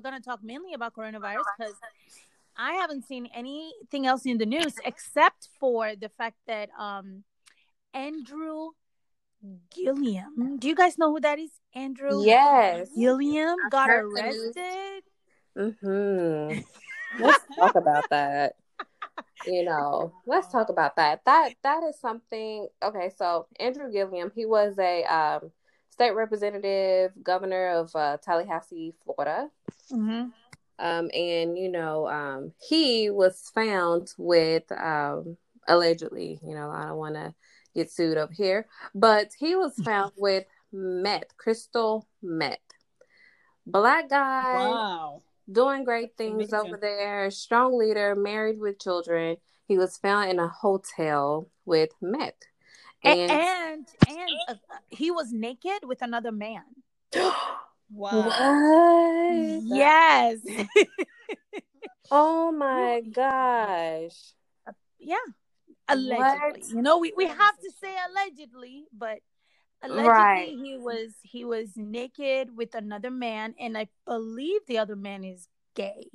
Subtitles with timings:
[0.00, 1.74] we're going to talk mainly about coronavirus because
[2.56, 7.24] I haven't seen anything else in the news except for the fact that um,
[7.92, 8.70] Andrew
[9.74, 10.56] Gillum.
[10.58, 11.50] Do you guys know who that is?
[11.74, 12.88] Andrew Yes.
[12.96, 14.56] Gillum got heard the news.
[14.56, 15.02] arrested.
[15.58, 16.60] Mm-hmm.
[17.22, 18.54] Let's talk about that.
[19.46, 21.20] You know, let's talk about that.
[21.26, 22.68] That that is something.
[22.82, 25.50] Okay, so Andrew Gillum, he was a um,
[26.00, 29.50] state representative, governor of uh, Tallahassee, Florida.
[29.90, 30.28] hmm
[30.78, 35.36] Um, and you know, um, he was found with um,
[35.68, 36.40] allegedly.
[36.42, 37.34] You know, I don't want to
[37.74, 42.56] get sued up here, but he was found with meth, crystal meth.
[43.66, 45.20] Black guy Wow.
[45.52, 46.58] doing great things Amazing.
[46.60, 47.30] over there.
[47.30, 49.36] Strong leader, married with children.
[49.68, 52.40] He was found in a hotel with meth.
[53.02, 54.54] And And, and, and uh,
[54.90, 56.64] he was naked with another man.
[57.92, 58.22] Wow.
[58.22, 59.62] what?
[59.64, 60.38] Yes.
[62.12, 64.34] Oh my gosh.
[64.98, 65.16] yeah.
[65.88, 66.18] Allegedly.
[66.18, 66.68] What?
[66.68, 69.18] You know, we, we have to say allegedly, but
[69.82, 70.56] allegedly Right.
[70.60, 75.48] he was he was naked with another man and I believe the other man is
[75.74, 76.08] gay.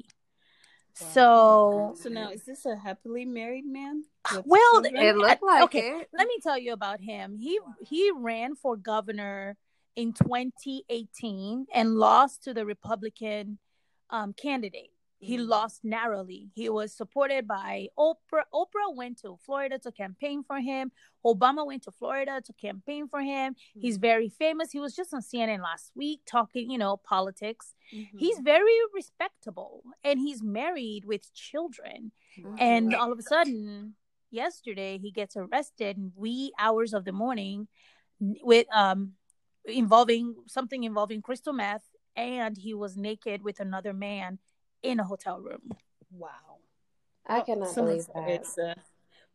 [0.96, 4.04] So So now, is this a happily married man?
[4.46, 4.96] Well, children?
[4.96, 6.10] It looked like okay, it.
[6.14, 7.38] let me tell you about him.
[7.38, 9.58] He he ran for governor
[9.96, 13.60] in 2018 and lost to the Republican
[14.10, 14.92] um, candidate.
[15.26, 16.50] He lost narrowly.
[16.54, 18.44] He was supported by Oprah.
[18.54, 20.92] Oprah went to Florida to campaign for him.
[21.26, 23.56] Obama went to Florida to campaign for him.
[23.80, 24.72] He's very famous.
[24.72, 27.74] He was just on CNN last week talking, you know, politics.
[27.94, 28.20] Mhm.
[28.20, 32.56] He's very respectable and he's married with children Mhm.
[32.60, 33.96] and all of a sudden
[34.32, 37.68] yesterday he gets arrested in wee hours of the morning
[38.20, 39.16] with um
[39.66, 44.40] involving something involving crystal meth and he was naked with another man
[44.86, 45.72] in a hotel room
[46.12, 46.30] wow.
[47.28, 48.30] I cannot Someone believe that.
[48.30, 48.76] It's a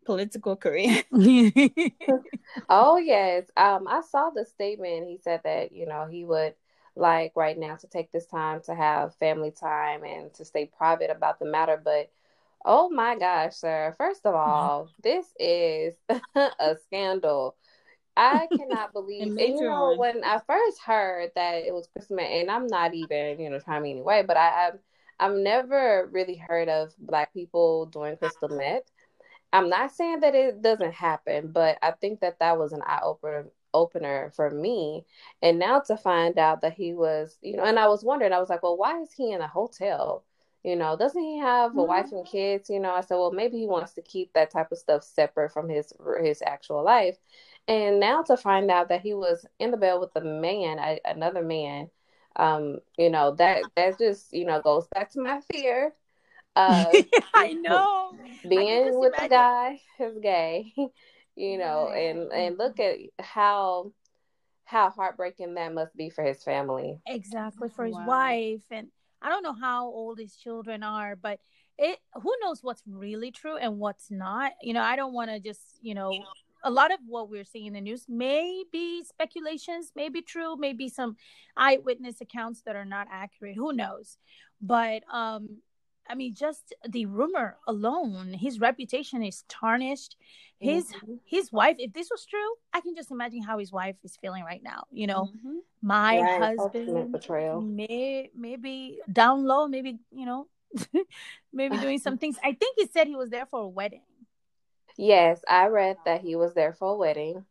[0.05, 1.03] political career.
[2.69, 3.47] Oh yes.
[3.57, 5.07] Um, I saw the statement.
[5.09, 6.55] He said that, you know, he would
[6.97, 11.11] like right now to take this time to have family time and to stay private
[11.11, 11.81] about the matter.
[11.83, 12.11] But
[12.65, 13.95] oh my gosh, sir.
[13.99, 15.95] First of all, this is
[16.35, 17.57] a scandal.
[18.17, 22.51] I cannot believe, and you know, when I first heard that it was Christmas, and
[22.51, 24.79] I'm not even, you know, trying me anyway, but I, I've,
[25.21, 28.91] I've never really heard of Black people doing crystal meth.
[29.53, 33.01] I'm not saying that it doesn't happen, but I think that that was an eye
[33.03, 35.05] opener opener for me.
[35.43, 38.41] And now to find out that he was, you know, and I was wondering, I
[38.41, 40.25] was like, well, why is he in a hotel?
[40.65, 42.31] You know, doesn't he have a wife and mm-hmm.
[42.31, 42.69] kids?
[42.69, 45.53] You know, I said, well, maybe he wants to keep that type of stuff separate
[45.53, 45.93] from his
[46.23, 47.17] his actual life.
[47.69, 51.01] And now to find out that he was in the bed with a man, a-
[51.05, 51.91] another man,
[52.37, 55.95] um, you know, that that just, you know, goes back to my fear.
[56.57, 57.03] Uh,
[57.35, 58.13] i know
[58.49, 59.29] being just with the imagine.
[59.29, 60.73] guy who's gay,
[61.37, 62.03] you know, Right.
[62.03, 63.93] and and look at how
[64.65, 67.01] how heartbreaking that must be for his family.
[67.07, 68.07] exactly for his Wow.
[68.07, 68.89] wife and
[69.23, 71.41] i don't know how old his children are but
[71.79, 75.41] it who knows what's really true and what's not you know i don't want to
[75.41, 76.27] just you know
[76.65, 80.57] a lot of what we're seeing in the news may be speculations may be true
[80.57, 81.17] maybe some
[81.57, 84.19] eyewitness accounts that are not accurate who knows
[84.61, 85.49] but um
[86.09, 90.17] i mean just the rumor alone his reputation is tarnished
[90.59, 91.19] his Mhm.
[91.25, 94.45] his wife if this was true i can just imagine how his wife is feeling
[94.45, 95.59] right now you know Mhm.
[95.83, 97.63] my Right, ultimate husband betrayal.
[97.63, 100.47] may maybe down low maybe you know
[101.53, 104.03] maybe doing some things i think he said he was there for a wedding
[105.01, 107.47] Yes, I read that he was there for a wedding.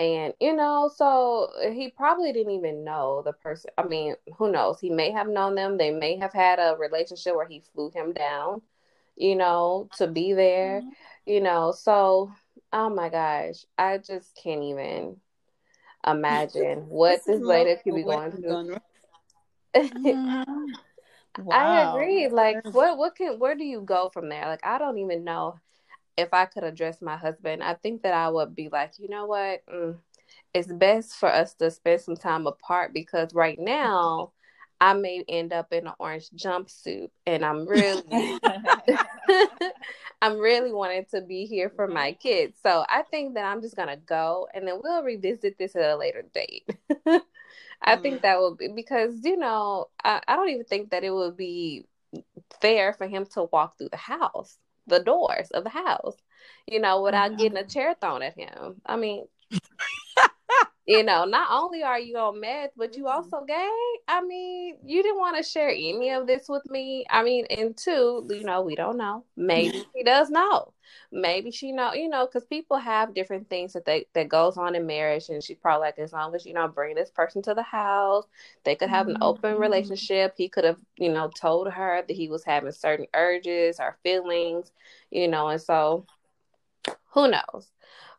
[0.00, 3.70] And, you know, so he probably didn't even know the person.
[3.78, 4.80] I mean, who knows?
[4.80, 5.78] He may have known them.
[5.78, 8.62] They may have had a relationship where he flew him down,
[9.16, 10.82] you know, to be there,
[11.24, 11.70] you know.
[11.70, 12.32] So,
[12.72, 15.20] oh my gosh, I just can't even
[16.06, 18.50] imagine what this is lady could be going through.
[18.50, 18.80] wrong.
[19.76, 20.74] Mhm.
[21.52, 22.28] I agree.
[22.28, 24.46] Like, what, what can, where do you go from there?
[24.46, 25.60] Like, I don't even know
[26.18, 27.62] if I could address my husband.
[27.62, 29.64] I think that I would be like, you know what?
[29.72, 29.96] Mm,
[30.52, 34.32] it's best for us to spend some time apart because right now
[34.80, 38.02] I may end up in an orange jumpsuit and I'm really,
[40.22, 42.58] I'm really wanting to be here for my kids.
[42.62, 45.96] So I think that I'm just gonna go and then we'll revisit this at a
[45.96, 46.68] later date.
[47.80, 51.10] I think that will be because you know I, I don't even think that it
[51.14, 51.86] would be
[52.60, 56.16] fair for him to walk through the house, the doors of the house,
[56.66, 57.38] you know, without Mhm.
[57.38, 58.80] getting a chair thrown at him.
[58.86, 59.26] I mean,
[60.88, 63.70] you know, not only are you on meth, but you also gay.
[64.08, 67.04] I mean, you didn't want to share any of this with me.
[67.10, 69.24] I mean, and two, you know, we don't know.
[69.36, 70.72] Maybe she does know.
[71.12, 74.74] Maybe she know, you know, because people have different things that they that goes on
[74.74, 77.54] in marriage, and she's probably like, as long as you know, bring this person to
[77.54, 78.24] the house,
[78.64, 79.60] they could have an open Mhm.
[79.60, 80.34] relationship.
[80.38, 84.72] He could have, you know, told her that he was having certain urges or feelings,
[85.10, 86.06] you know, and so
[87.12, 87.70] who knows?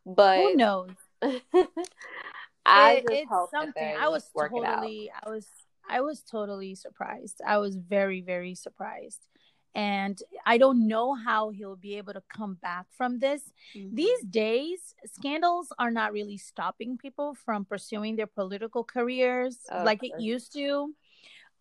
[0.05, 0.91] But Who knows?
[2.65, 3.95] I it's something.
[3.97, 4.75] I was work it out.
[4.75, 5.47] totally, I was,
[5.89, 7.41] I was totally surprised.
[7.45, 9.27] I was very, very surprised,
[9.75, 13.41] and I don't know how he'll be able to come back from this.
[13.75, 13.95] Mhm.
[13.95, 20.13] These days, scandals are not really stopping people from pursuing their political careers like it
[20.19, 20.93] used to.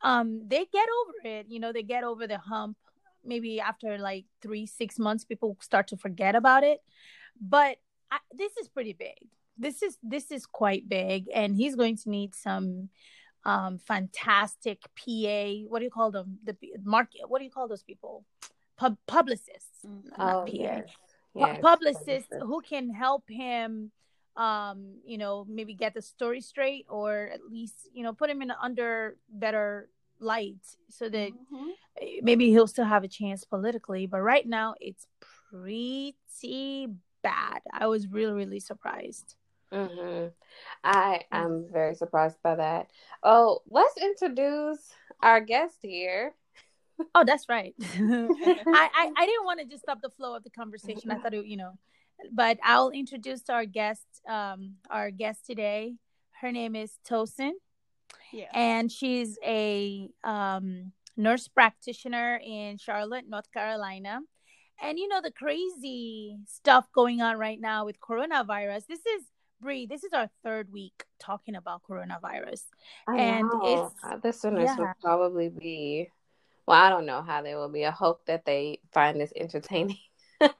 [0.02, 1.46] Um, they get over it.
[1.48, 2.76] You know, they get over the hump.
[3.24, 6.80] Maybe after like three, six months, people start to forget about it.
[7.40, 7.78] But
[8.10, 9.18] I, this is pretty big.
[9.58, 12.88] This is this is quite big, and he's going to need some
[13.44, 15.44] um fantastic PA.
[15.68, 16.38] What do you call them?
[16.44, 17.22] The market.
[17.28, 18.24] What do you call those people?
[18.76, 20.18] Pub publicists Mhm.
[20.18, 20.52] not Oh PA.
[20.52, 20.88] yes,
[21.34, 23.90] yes, publicists who can help him
[24.36, 28.40] um you know maybe get the story straight or at least you know put him
[28.40, 29.88] in under better
[30.20, 31.70] light so that Mhm.
[32.00, 35.08] eh, maybe he'll still have a chance politically but right now it's
[35.50, 36.88] pretty
[37.22, 39.34] bad i was really really surprised
[39.72, 40.26] hmm
[40.84, 42.90] I am very surprised by that.
[43.22, 44.92] Oh, let's introduce
[45.22, 46.34] our guest here.
[47.14, 50.50] oh that's right I, I i didn't want to just stop the flow of the
[50.50, 51.78] conversation i thought it you know
[52.32, 55.94] but i'll introduce our guest um our guest today
[56.40, 57.52] her name is tosin
[58.32, 58.50] Yeah.
[58.52, 64.20] and she's a um, nurse practitioner in Charlotte, North Carolina.
[64.80, 68.86] And you know the crazy stuff going on right now with coronavirus.
[68.86, 69.22] This is
[69.60, 69.86] Bree.
[69.86, 72.62] This is our third week talking about coronavirus.
[73.06, 73.60] I And know.
[73.66, 76.10] it's- Uh, the listeners will probably be.
[76.66, 77.86] Well, I don't know how they will be.
[77.86, 79.98] I hope that they find this entertaining
[80.40, 80.52] and,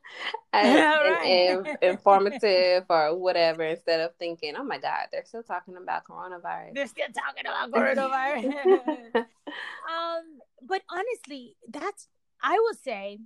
[0.53, 1.25] Right.
[1.27, 3.63] and- and informative or whatever.
[3.63, 7.71] Instead of thinking, "Oh my God, they're still talking about coronavirus." They're still talking about
[7.77, 9.15] coronavirus.
[9.15, 10.25] um,
[10.63, 12.09] but honestly, that's
[12.43, 13.19] I will say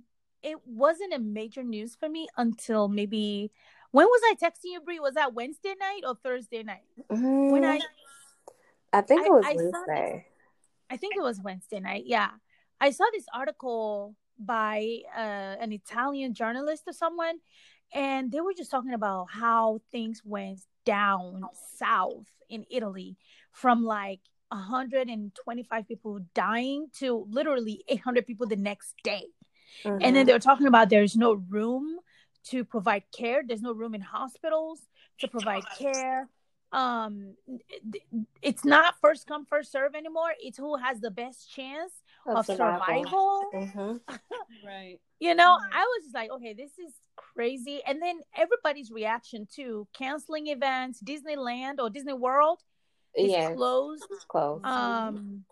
[0.43, 3.49] it wasn't a major news for me until maybe
[3.93, 4.99] when was I texting you, Bree?
[4.99, 6.81] Was that Wednesday night or Thursday night?
[7.07, 7.81] When I Mm,
[8.91, 10.27] I think it was I saw this- Wednesday.
[10.89, 12.03] I think it was Wednesday night.
[12.05, 12.29] Yeah.
[12.81, 17.37] I saw this article by uh, an Italian journalist or someone,
[17.93, 21.45] and they were just talking about how things went down
[21.77, 23.15] south in Italy
[23.51, 29.25] from like 125 people dying to literally 800 people the next day.
[29.85, 30.25] And then Mhm.
[30.27, 31.99] they were talking about there's no room
[32.45, 33.43] to provide care.
[33.45, 34.79] There's no room in hospitals
[35.19, 36.29] to provide care.
[36.71, 38.03] Um, it-
[38.41, 40.33] it's not first come first serve anymore.
[40.39, 41.93] It's who has the best chance
[42.25, 43.51] of survival.
[43.53, 44.01] Mhm.
[44.65, 44.99] Right.
[45.19, 45.69] You know, Mhm.
[45.73, 47.81] I was just like, okay, this is crazy.
[47.85, 52.59] And then everybody's reaction to canceling events, Disneyland or Disney World
[53.15, 54.05] is Yes, closed.
[54.09, 54.61] it's close.
[54.65, 55.45] Um,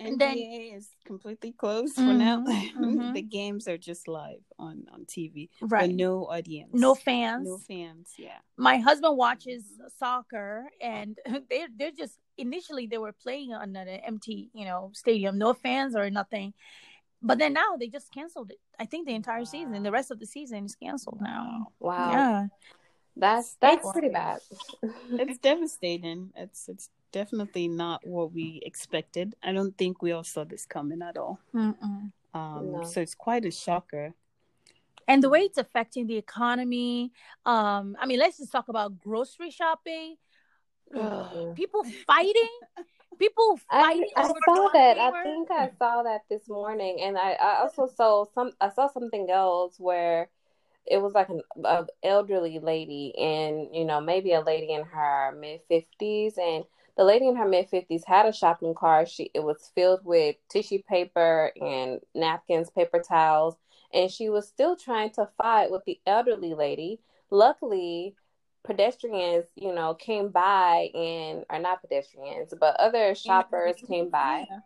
[0.00, 2.42] NBA And then- is completely closed for now.
[2.44, 3.14] Mhm, mhm.
[3.14, 5.88] the games are just live on on TV, right.
[5.88, 7.46] but no audience, no fans.
[7.46, 8.12] no fans.
[8.18, 8.38] Yeah.
[8.56, 9.62] my husband watches
[9.98, 11.18] soccer and
[11.50, 15.94] they they're just initially they were playing on an empty you know stadium no fans
[15.94, 16.52] or nothing
[17.22, 20.18] but then now they just canceled it i think the entire season the rest of
[20.18, 22.46] the season is canceled now wow, yeah
[23.16, 24.40] that's that's It's- pretty bad.
[25.22, 26.32] It's devastating.
[26.34, 29.34] It's it's definitely not what we expected.
[29.42, 31.38] I don't think we all saw this coming at all.
[31.54, 32.82] Um, No.
[32.82, 34.12] so it's quite a shocker.
[35.06, 37.12] and the way it's affecting the economy
[37.44, 40.16] um i mean let's just talk about grocery shopping
[41.60, 42.56] people fighting
[43.24, 44.96] people I, fighting I over saw toilet that.
[44.98, 48.50] I think I saw that this morning, and I, I also saw some.
[48.60, 50.20] I saw something else where
[50.94, 55.32] it was like an a elderly lady, and you know maybe a lady in her
[55.44, 56.64] mid fifties, and
[56.96, 59.08] the lady in her mid fifties had a shopping cart.
[59.08, 63.56] She it was filled with tissue paper and napkins, paper towels,
[63.92, 67.00] and she was still trying to fight with the elderly lady.
[67.30, 68.16] Luckily,
[68.64, 74.60] pedestrians, you know, came by and are not pedestrians, but other shoppers came by Yeah.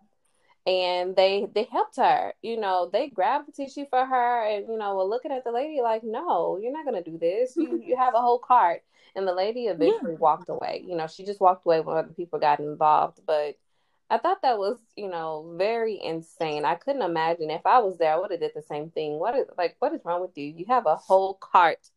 [0.69, 2.35] And they they helped her.
[2.43, 5.51] You know, they grabbed the tissue for her and you know, were looking at the
[5.51, 7.57] lady like, "No, you're not going to do this.
[7.57, 8.83] You you have a whole cart."
[9.17, 10.85] And the lady eventually walked away.
[10.87, 13.57] You know, she just walked away when other people got involved, but
[14.11, 16.65] I thought that was, you know, very insane.
[16.65, 19.19] I couldn't imagine if I was there, I would have did the same thing.
[19.19, 20.45] What is like what is wrong with you?
[20.45, 21.91] You have a whole cart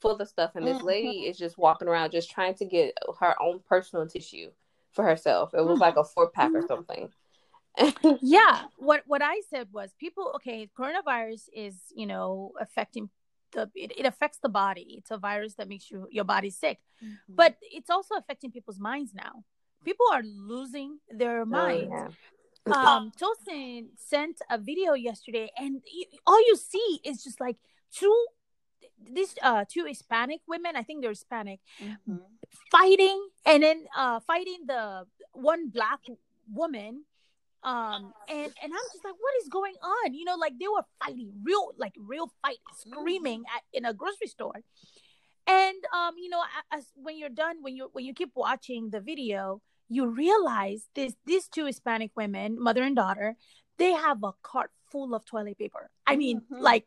[0.00, 0.86] full of stuff, and this mm-hmm.
[0.86, 4.50] lady is just walking around just trying to get her own personal tissue
[4.92, 5.54] for herself.
[5.54, 5.80] It was mm-hmm.
[5.80, 6.66] like a four pack or mm-hmm.
[6.66, 7.10] something.
[8.22, 10.32] yeah, what what I said was people.
[10.36, 13.10] Okay, coronavirus is you know affecting
[13.52, 14.96] the it, it affects the body.
[14.98, 17.34] It's a virus that makes you your body sick, mm-hmm.
[17.34, 19.44] but it's also affecting people's minds now.
[19.84, 21.92] People are losing their minds.
[21.94, 22.08] Oh,
[22.66, 22.96] yeah.
[22.96, 25.80] um, Tosin sent a video yesterday, and
[26.26, 27.56] all you see is just like
[27.92, 28.26] two
[28.98, 32.16] these uh two Hispanic women, I think they're Hispanic, mm-hmm.
[32.70, 36.00] fighting and then uh fighting the one black
[36.52, 37.04] woman.
[37.62, 40.14] Um and and I'm just like, what is going on?
[40.14, 44.28] You know, like they were fighting real like real fight, screaming at in a grocery
[44.28, 44.62] store.
[45.46, 49.00] And um, you know, as when you're done, when you when you keep watching the
[49.00, 53.36] video, you realize this these two Hispanic women, mother and daughter,
[53.78, 55.90] they have a cart full of toilet paper.
[56.06, 56.62] I mean, mm-hmm.
[56.62, 56.86] like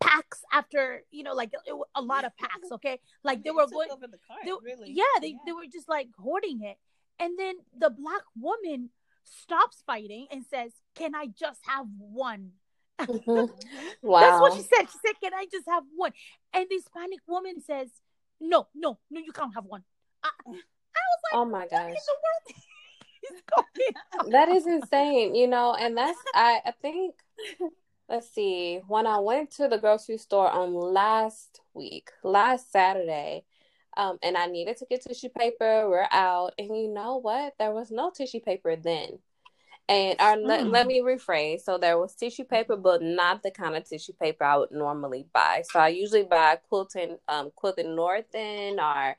[0.00, 3.90] packs after you know like it, a lot of packs okay like they were going
[3.90, 6.76] over the cart, they, really yeah they, yeah they were just like hoarding it
[7.20, 8.90] and then the black woman
[9.24, 12.52] stops fighting and says can i just have one?
[13.00, 13.52] Mm-hmm.
[14.02, 14.20] wow.
[14.20, 14.86] that's what she said.
[14.90, 16.12] She said can i just have one?
[16.52, 17.88] And the hispanic woman says
[18.40, 19.84] no no no you can't have one.
[20.22, 20.58] I, I was
[21.24, 21.94] like oh my gosh.
[24.30, 27.14] that is insane you know and that's i i think
[28.10, 33.44] let's see, when I went to the grocery store on last week, last Saturday,
[33.96, 37.54] um, and I needed to get tissue paper, we're out, and you know what?
[37.58, 39.18] There was no tissue paper then.
[39.88, 40.46] And our, mm.
[40.46, 41.62] let, let me rephrase.
[41.62, 45.26] So there was tissue paper, but not the kind of tissue paper I would normally
[45.32, 45.62] buy.
[45.68, 49.16] So I usually buy Quilting, um, Quilting Northern or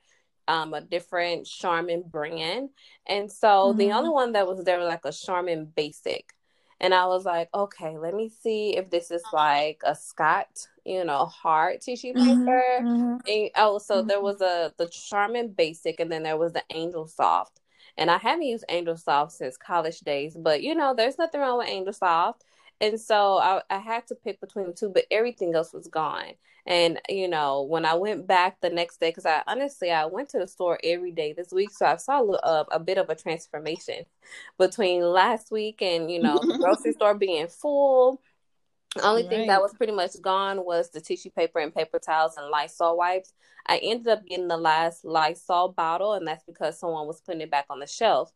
[0.47, 2.69] um, a different Charmin brand.
[3.05, 3.77] And so mm-hmm.
[3.79, 6.33] the only one that was there was like a Charmin Basic
[6.81, 11.05] and I was like, okay, let me see if this is like a Scott, you
[11.05, 12.63] know, hard tissue mm-hmm, paper.
[12.81, 14.07] Mm-hmm, And oh, so mm-hmm.
[14.07, 17.61] there was a the Charmin Basic, and then there was the Angel Soft.
[17.97, 21.59] And I haven't used Angel Soft since college days, but you know, there's nothing wrong
[21.59, 22.43] with Angel Soft.
[22.81, 26.33] And so I, I had to pick between the two, but everything else was gone.
[26.65, 30.29] And you know, when I went back the next day, because I honestly I went
[30.29, 32.97] to the store every day this week, so I saw a, a, uh, a bit
[32.97, 34.03] of a transformation
[34.57, 38.21] between last week and you know the grocery store being full.
[38.95, 39.29] The only right.
[39.29, 42.97] thing that was pretty much gone was the tissue paper and paper towels and Lysol
[42.97, 43.31] wipes.
[43.65, 47.51] I ended up getting the last Lysol bottle, and that's because someone was putting it
[47.51, 48.33] back on the shelf.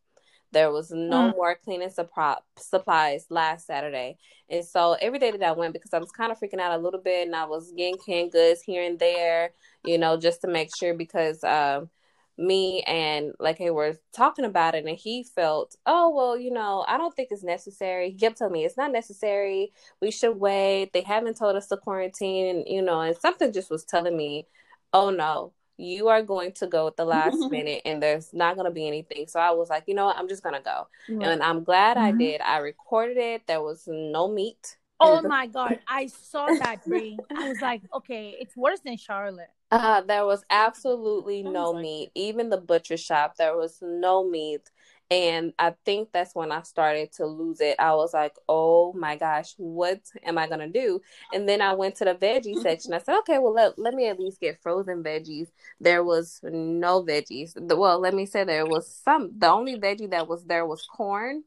[0.52, 1.36] There was no mm.
[1.36, 4.16] more cleaning supply, supplies last Saturday.
[4.48, 6.82] And so every day that I went, because I was kind of freaking out a
[6.82, 9.52] little bit and I was getting canned goods here and there,
[9.84, 11.90] you know, just to make sure because um,
[12.38, 16.84] me and like he were talking about it and he felt, oh, well, you know,
[16.86, 18.10] I don't think it's necessary.
[18.10, 19.72] He kept telling me it's not necessary.
[20.00, 20.92] We should wait.
[20.92, 24.46] They haven't told us to quarantine, you know, and something just was telling me,
[24.92, 28.66] oh no, you are going to go at the last minute and there's not going
[28.66, 29.26] to be anything.
[29.26, 30.16] So I was like, you know what?
[30.16, 30.88] I'm just going to go.
[31.08, 31.28] Right.
[31.28, 32.06] And I'm glad mm-hmm.
[32.06, 32.40] I did.
[32.40, 33.46] I recorded it.
[33.46, 34.76] There was no meat.
[34.98, 35.78] Oh my God.
[35.88, 37.18] I saw that, Bree.
[37.36, 39.50] I was like, okay, it's worse than Charlotte.
[39.70, 42.10] Uh, there was absolutely no meat.
[42.14, 44.70] Even the butcher shop, there was no meat.
[45.10, 47.76] And I think that's when I started to lose it.
[47.78, 51.00] I was like, oh my gosh, what am I going to do?
[51.32, 52.92] And then I went to the veggie section.
[52.92, 55.48] I said, okay, well, let, let me at least get frozen veggies.
[55.80, 57.52] There was no veggies.
[57.56, 59.30] Well, let me say there was some.
[59.38, 61.44] The only veggie that was there was corn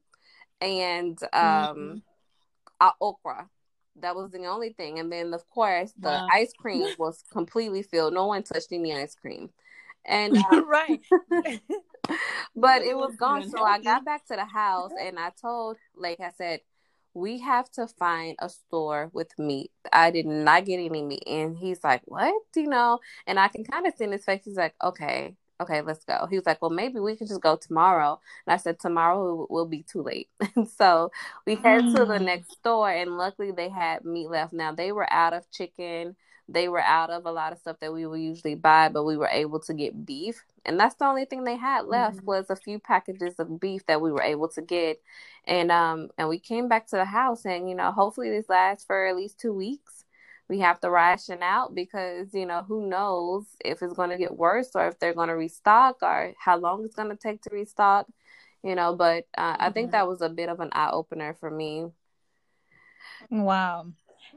[0.62, 2.02] and um,
[2.82, 2.88] mm-hmm.
[3.02, 3.50] okra.
[3.98, 5.00] That was the only thing.
[5.00, 6.28] And then, of course, the wow.
[6.32, 8.14] ice cream was completely filled.
[8.14, 9.50] No one touched any ice cream.
[10.06, 11.02] And uh, right.
[12.56, 13.50] but it was gone.
[13.50, 16.62] So I got back to the house and I told, like I said,
[17.14, 19.72] we have to find a store with meat.
[19.92, 21.24] I did not get any meat.
[21.28, 22.34] And he's like, What?
[22.56, 23.00] You know?
[23.28, 26.28] And I can kind of see in his face, he's like, Okay, okay, let's go.
[26.30, 28.20] He was like, Well, maybe we can just go tomorrow.
[28.46, 30.30] And I said, Tomorrow will be too late.
[30.56, 31.12] And so
[31.46, 31.96] we head mm.
[31.96, 32.26] to the mm.
[32.26, 34.54] next store and luckily they had meat left.
[34.54, 36.16] Now they were out of chicken
[36.52, 39.18] they were out of a lot of stuff that we would usually buy, but we
[39.18, 40.44] were able to get beef.
[40.66, 42.26] And that's the only thing they had left mm-hmm.
[42.26, 45.02] was a few packages of beef that we were able to get.
[45.46, 48.86] And um and we came back to the house and you know, hopefully this lasts
[48.86, 50.06] for at least 2 weeks.
[50.50, 54.36] We have to ration out because, you know, who knows if it's going to get
[54.36, 57.52] worse or if they're going to restock or how long it's going to take to
[57.52, 58.08] restock,
[58.64, 59.64] you know, but uh, mm-hmm.
[59.64, 59.92] I think mm-hmm.
[59.92, 61.92] that was a bit of an eye opener for me.
[63.30, 63.92] Wow.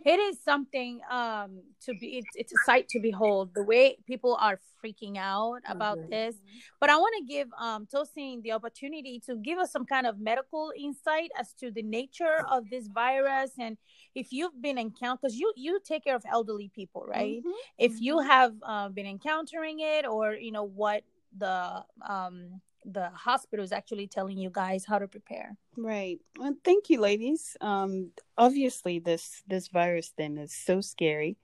[0.05, 4.37] It is something um to be it's, it's a sight to behold the way people
[4.41, 6.11] are freaking out about mm-hmm.
[6.11, 6.37] this
[6.81, 10.19] but i want to give um tosin the opportunity to give us some kind of
[10.19, 13.77] medical insight as to the nature of this virus and
[14.15, 17.51] if you've been encountered because you you take care of elderly people right mm-hmm.
[17.79, 18.29] if you mm-hmm.
[18.29, 21.03] have uh, been encountering it or you know what
[21.39, 25.57] the um the hospital is actually telling you guys how to prepare.
[25.77, 26.19] Right.
[26.39, 27.57] Well, thank you, ladies.
[27.61, 31.37] Um, obviously, this this virus thing is so scary.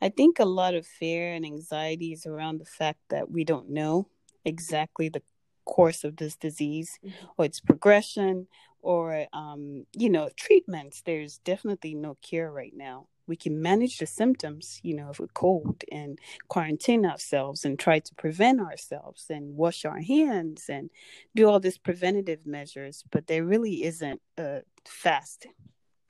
[0.00, 3.70] I think a lot of fear and anxiety is around the fact that we don't
[3.70, 4.08] know
[4.44, 5.22] exactly the
[5.64, 7.26] course of this disease mm-hmm.
[7.38, 8.48] or its progression
[8.80, 11.02] or um, you know treatments.
[11.02, 15.28] There's definitely no cure right now we can manage the symptoms, you know, of a
[15.28, 20.90] cold and quarantine ourselves and try to prevent ourselves and wash our hands and
[21.34, 25.46] do all these preventative measures, but there really isn't a fast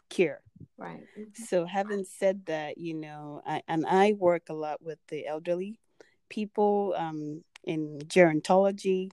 [0.08, 0.40] cure.
[0.76, 1.04] Right.
[1.18, 1.44] Mm-hmm.
[1.44, 5.78] So, having said that, you know, I, and I work a lot with the elderly
[6.28, 9.10] people um, in gerontology.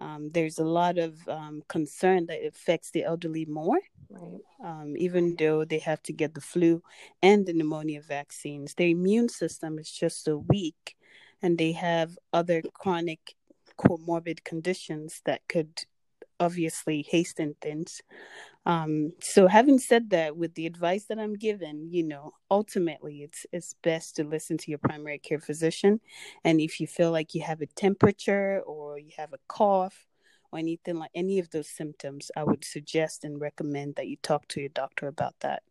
[0.00, 4.40] Um, there's a lot of um, concern that it affects the elderly more Right.
[4.64, 6.82] Um, even though they have to get the flu
[7.22, 10.96] and the pneumonia vaccines, their immune system is just so weak,
[11.42, 13.34] and they have other chronic
[13.78, 15.84] comorbid conditions that could
[16.40, 18.02] obviously hasten things.
[18.66, 23.46] Um, so having said that, with the advice that I'm given, you know, ultimately it's
[23.52, 26.00] it's best to listen to your primary care physician.
[26.44, 30.06] And if you feel like you have a temperature or you have a cough
[30.52, 34.48] or anything like any of those symptoms, I would suggest and recommend that you talk
[34.48, 35.62] to your doctor about that.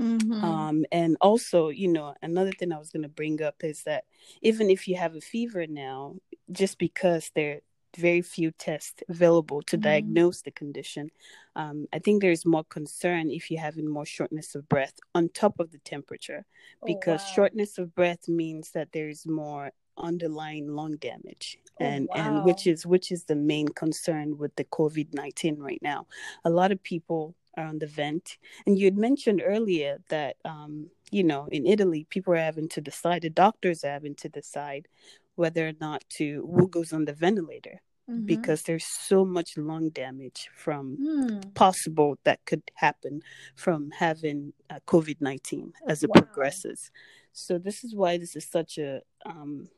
[0.00, 0.42] Mm-hmm.
[0.42, 4.04] Um, and also, you know, another thing I was going to bring up is that
[4.40, 6.16] even if you have a fever now,
[6.50, 7.60] just because there
[7.96, 9.82] very few tests available to mm-hmm.
[9.82, 11.10] diagnose the condition,
[11.56, 15.60] um, I think there's more concern if you're having more shortness of breath on top
[15.60, 16.44] of the temperature,
[16.82, 17.34] oh, because oh, wow.
[17.34, 22.26] shortness of breath means that there's more underlying lung damage oh, and oh, wow.
[22.26, 26.06] and which is which is the main concern with the covid-19 right now
[26.44, 30.88] a lot of people are on the vent and you had mentioned earlier that um,
[31.10, 34.88] you know in italy people are having to decide the doctors are having to decide
[35.36, 38.26] whether or not to who goes on the ventilator mm-hmm.
[38.26, 41.54] because there's so much lung damage from mm.
[41.54, 43.22] possible that could happen
[43.56, 46.20] from having uh, covid-19 as it wow.
[46.20, 46.90] progresses
[47.32, 49.68] so this is why this is such a um,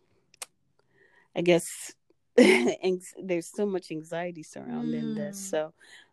[1.34, 1.92] I guess
[2.36, 5.16] there's so much anxiety surrounding mm.
[5.16, 5.38] this.
[5.38, 5.72] So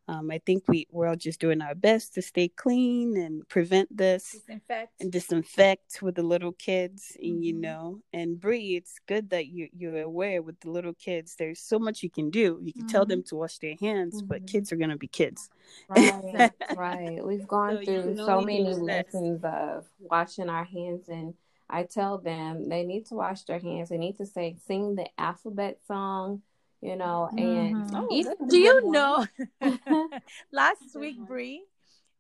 [0.10, 3.96] um, I think we we're all just doing our best to stay clean and prevent
[3.96, 5.00] this disinfect.
[5.00, 7.12] and disinfect with the little kids.
[7.14, 7.26] Mm-hmm.
[7.28, 7.62] And you mm-hmm.
[7.62, 11.36] know, and Bree, it's good that you you're aware with the little kids.
[11.38, 12.60] There's so much you can do.
[12.60, 12.92] You can mm-hmm.
[12.92, 14.28] tell them to wash their hands, mm-hmm.
[14.28, 15.48] but kids are gonna be kids.
[15.88, 17.24] Right, right.
[17.24, 21.36] We've gone so through so many lessons of washing our hands and
[21.70, 23.90] I tell them they need to wash their hands.
[23.90, 26.42] They need to say sing the alphabet song,
[26.82, 27.30] you know.
[27.32, 27.96] And mm-hmm.
[27.96, 29.26] oh, do you know?
[30.52, 31.64] last week, Bree,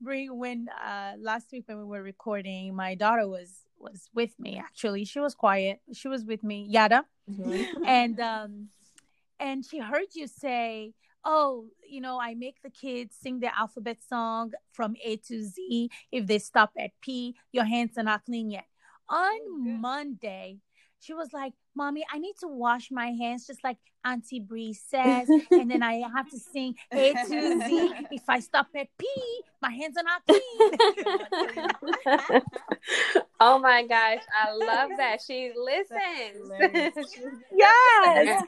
[0.01, 4.57] Bree, when uh last week when we were recording, my daughter was was with me.
[4.57, 5.79] Actually, she was quiet.
[5.93, 7.85] She was with me, Yada, mm-hmm.
[7.85, 8.69] and um,
[9.39, 10.93] and she heard you say
[11.25, 15.89] oh, you know, I make the kids sing the alphabet song from A to Z.
[16.13, 18.63] If they stop at P, your hands are not clean yet
[19.09, 20.57] on oh, Monday,
[20.99, 25.29] she was like, Mommy, I need to wash my hands just like Auntie Bree says.
[25.51, 27.93] and then I have to sing A to Z.
[28.11, 29.07] If I stop at P,
[29.61, 30.41] my hands are not clean.
[33.39, 34.23] oh my gosh.
[34.33, 35.21] I love that.
[35.25, 36.51] She listens.
[37.53, 38.43] yes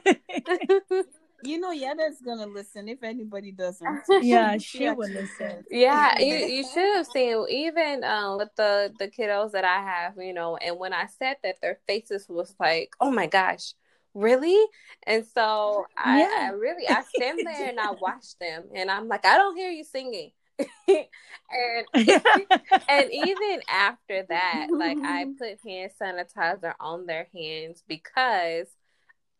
[1.42, 4.00] you know Yada's gonna listen if anybody doesn't.
[4.22, 5.64] yeah, she, she will listen.
[5.70, 10.14] Yeah, you you should have seen even um, with the the kiddos that I have,
[10.16, 13.74] you know, and when I said that, their faces was like, "Oh my gosh."
[14.14, 14.62] Really?
[15.06, 16.48] And so I, yeah.
[16.48, 19.70] I really I stand there and I watch them and I'm like, I don't hear
[19.70, 20.32] you singing.
[20.86, 21.86] and
[22.88, 28.68] and even after that, like I put hand sanitizer on their hands because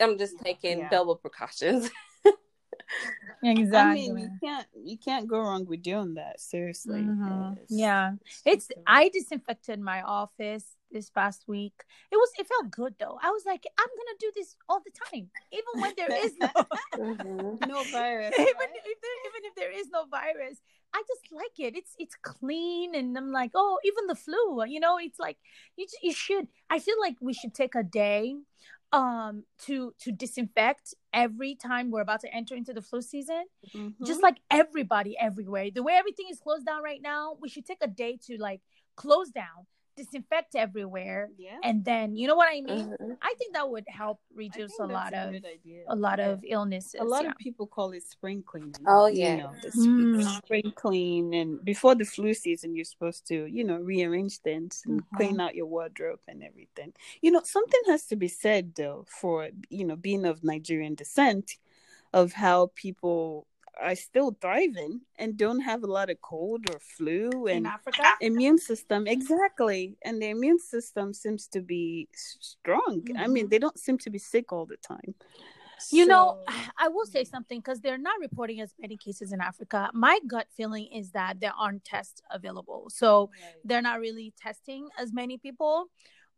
[0.02, 0.88] I'm just taking yeah.
[0.90, 1.90] double precautions.
[3.42, 4.10] exactly.
[4.10, 6.40] I mean, you can't you can't go wrong with doing that.
[6.40, 7.00] Seriously.
[7.00, 7.54] Mm-hmm.
[7.68, 8.12] Yeah.
[8.44, 11.74] It's I disinfected my office this past week.
[12.10, 13.18] It was it felt good though.
[13.22, 16.48] I was like, I'm gonna do this all the time, even when there is no
[16.94, 17.70] mm-hmm.
[17.70, 18.34] no virus.
[18.34, 18.68] even right?
[18.84, 20.58] if there, even if there is no virus,
[20.94, 21.76] I just like it.
[21.76, 24.64] It's it's clean, and I'm like, oh, even the flu.
[24.66, 25.38] You know, it's like
[25.76, 26.48] you you should.
[26.70, 28.36] I feel like we should take a day
[28.92, 33.44] um to to disinfect every time we're about to enter into the flu season.
[33.74, 33.94] Mhm.
[34.04, 35.70] just like everybody everywhere.
[35.70, 38.60] The way everything is closed down right now we should take a day to like
[38.96, 39.66] close down
[40.02, 41.58] disinfect everywhere yeah.
[41.62, 43.16] and then you know what i mean Mhm.
[43.22, 45.34] i think that would help I reduce think a that's lot of
[45.88, 46.28] a lot Yeah.
[46.30, 47.30] of illnesses a lot yeah.
[47.30, 48.74] of people call it spring cleaning.
[48.86, 49.36] Oh, you yeah.
[49.36, 50.22] know, the Mm.
[50.42, 55.00] spring clean, and before the flu season, you're supposed to, you know, rearrange things and
[55.02, 55.16] Mhm.
[55.16, 56.92] clean out your wardrobe and everything.
[57.22, 61.46] You know, something has to be said though for you know being of Nigerian descent,
[62.12, 63.46] of how people
[63.80, 68.02] are still thriving and don't have a lot of cold or flu in and africa
[68.20, 73.50] immune system exactly and the immune system seems to be strong i mean Mhm.
[73.50, 75.14] they don't seem to be sick all the time
[75.90, 76.26] You know,
[76.84, 79.90] I will say something because they're not reporting as many cases in Africa.
[79.92, 82.82] My gut feeling is that there aren't tests available.
[82.88, 83.30] So
[83.64, 85.86] they're not really testing as many people.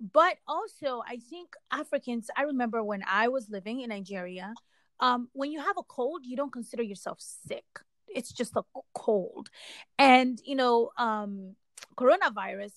[0.01, 4.55] But also, I think Africans, I remember when I was living in Nigeria,
[5.01, 7.65] um, when you have a cold, you don't consider yourself sick.
[8.09, 8.63] It's just a
[8.95, 9.51] cold.
[9.99, 11.57] And, you know, um,
[11.97, 12.73] coronavirus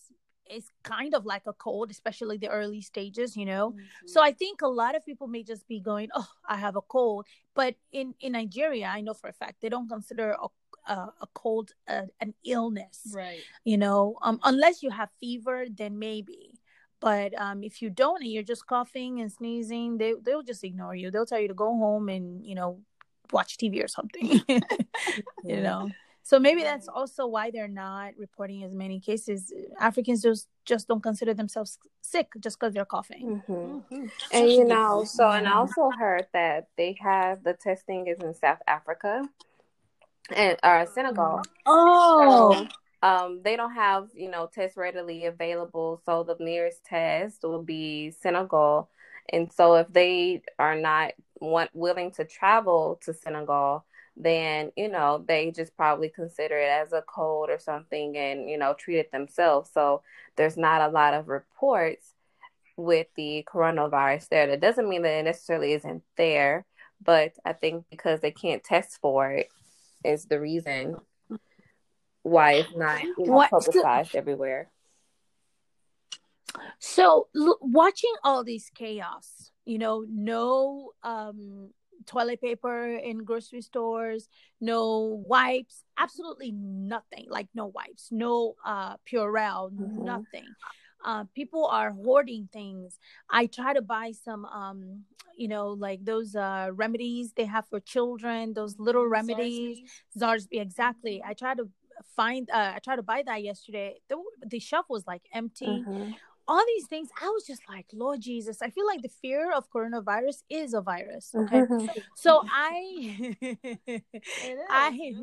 [0.49, 3.75] is kind of like a cold, especially the early stages, you know.
[4.05, 6.81] So I think a lot of people may just be going, "Oh, I have a
[6.81, 10.47] cold," but in in Nigeria, I know for a fact they don't consider a
[10.87, 13.11] a, a cold an illness.
[13.13, 16.56] right You know, um, unless you have fever, then maybe.
[16.99, 20.95] But um, if you don't and you're just coughing and sneezing, they they'll just ignore
[20.95, 21.11] you.
[21.11, 22.79] They'll tell you to go home and you know
[23.31, 24.41] watch TV or something.
[25.43, 25.89] you know.
[26.23, 29.53] So maybe that's also why they're not reporting as many cases.
[29.79, 33.41] Africans just just don't consider themselves sick just because they're coughing.
[33.47, 33.83] Mhm.
[33.89, 34.11] Mhm.
[34.31, 37.53] And you Such a good know, so and I also heard that they have the
[37.53, 39.29] testing is in South Africa
[40.31, 41.43] and or Senegal.
[41.65, 42.67] Oh, So,
[43.01, 48.11] um, they don't have you know tests readily available, so the nearest test will be
[48.11, 48.89] Senegal.
[49.29, 55.23] And so, if they are not want willing to travel to Senegal, then you know
[55.27, 59.11] they just probably consider it as a cold or something, and you know treat it
[59.11, 59.69] themselves.
[59.73, 60.01] So
[60.35, 62.13] there's not a lot of reports
[62.77, 64.47] with the coronavirus there.
[64.47, 66.65] That doesn't mean that it necessarily isn't there,
[67.03, 69.49] but I think because they can't test for it
[70.03, 70.97] is the reason
[72.27, 74.69] why it's not you know, What- publicized everywhere.
[76.79, 81.69] so look, watching all this chaos, you know, no um
[82.05, 84.29] toilet paper in grocery stores,
[84.61, 87.25] no wipes, absolutely nothing.
[87.29, 90.03] Like no wipes, no uh Purell, Mhm.
[90.03, 90.55] nothing.
[91.05, 92.97] Uh, people are hoarding things.
[93.29, 95.05] I try to buy some, um,
[95.37, 99.79] you know, like those uh, remedies they have for children, those little remedies.
[100.17, 101.21] Zarbee's, exactly.
[101.23, 101.69] I try to
[102.15, 103.99] find, uh, I tried to buy that yesterday.
[104.09, 105.83] The, the shelf was like empty.
[105.85, 106.15] Mhm.
[106.49, 109.69] All these things, I was just like, Lord Jesus, I feel like the fear of
[109.69, 111.35] coronavirus is a virus.
[111.35, 111.59] Okay.
[111.61, 111.89] Mhm.
[112.15, 113.35] so I,
[114.69, 115.17] I,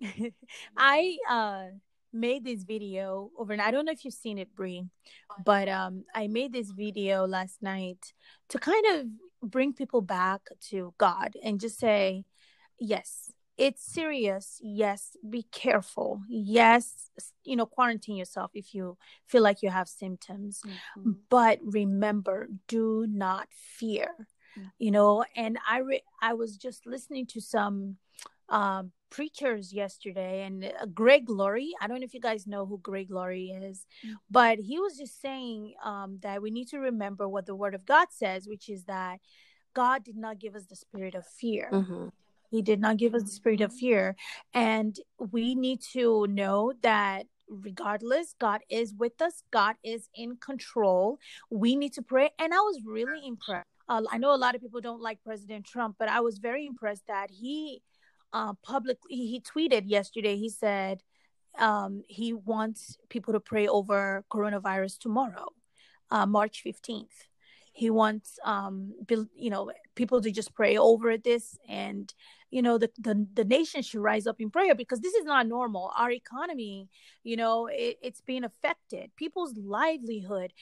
[0.76, 1.64] I uh
[2.12, 3.68] made this video overnight.
[3.68, 4.84] I don't know if you've seen it, Bree,
[5.44, 8.12] but um I made this video last night
[8.48, 9.06] to kind of
[9.50, 12.24] bring people back to God and just say,
[12.78, 14.60] yes, it's serious.
[14.62, 16.22] Yes, be careful.
[16.28, 17.10] Yes,
[17.44, 20.60] you know, quarantine yourself if you feel like you have symptoms.
[20.96, 21.16] Mhm.
[21.28, 24.08] But remember, do not fear.
[24.58, 24.72] Mm.
[24.78, 27.96] You know, and I re- I was just listening to some
[28.48, 31.72] um preachers yesterday and uh, Greg Laurie.
[31.80, 34.14] I don't know if you guys know who Greg Laurie is, Mhm.
[34.30, 37.86] but he was just saying um that we need to remember what the word of
[37.86, 39.20] God says, which is that
[39.74, 41.70] God did not give us the spirit of fear.
[42.56, 44.16] He did not give us the spirit of fear.
[44.54, 51.18] And we need to know that regardless, God is with us, God is in control.
[51.50, 52.30] We need to pray.
[52.38, 53.66] And I was really impressed.
[53.90, 56.66] Uh, I know a lot of people don't like President Trump, but I was very
[56.66, 57.82] impressed that he
[58.32, 61.02] uh, publicly, he tweeted yesterday, he said
[61.58, 65.48] um, he wants people to pray over coronavirus tomorrow,
[66.10, 67.26] uh, March 15th
[67.76, 68.92] he wants um
[69.36, 72.14] you know people to just pray over this and
[72.50, 75.46] you know the, the the nation should rise up in prayer because this is not
[75.46, 75.92] normal.
[75.96, 76.88] Our economy
[77.22, 79.10] you know it, it's being affected.
[79.16, 80.52] People's livelihood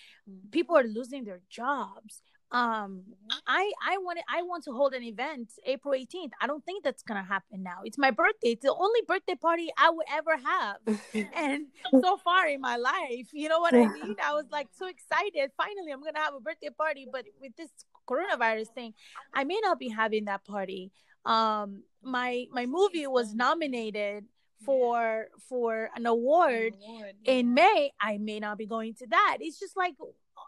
[0.50, 2.22] people are losing their jobs
[2.54, 3.02] um
[3.48, 7.02] i i want i want to hold an event april 18th i don't think that's
[7.02, 7.78] gonna happen now.
[7.84, 8.50] It's my birthday.
[8.50, 10.76] It's the only birthday party i would ever have.
[11.34, 11.66] And
[12.00, 14.16] so far in my life you know what i mean?
[14.24, 15.50] I was like so excited.
[15.56, 17.70] Finally i'm gonna have a birthday party but with this
[18.08, 18.94] coronavirus thing
[19.32, 20.92] i may not be having that party.
[21.26, 24.26] Um my my movie was nominated
[24.64, 26.74] for for an award
[27.24, 27.90] in may.
[28.00, 29.38] I may not be going to that.
[29.40, 29.94] It's just like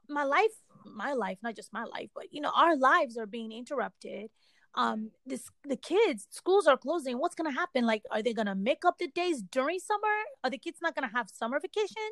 [0.08, 0.54] my life
[0.94, 4.30] my life, not just my life, but you know, our lives are being interrupted.
[4.74, 7.18] Um, this the kids, schools are closing.
[7.18, 7.86] What's gonna happen?
[7.86, 10.16] Like, are they gonna make up the days during summer?
[10.44, 12.10] Are the kids not gonna have summer vacation?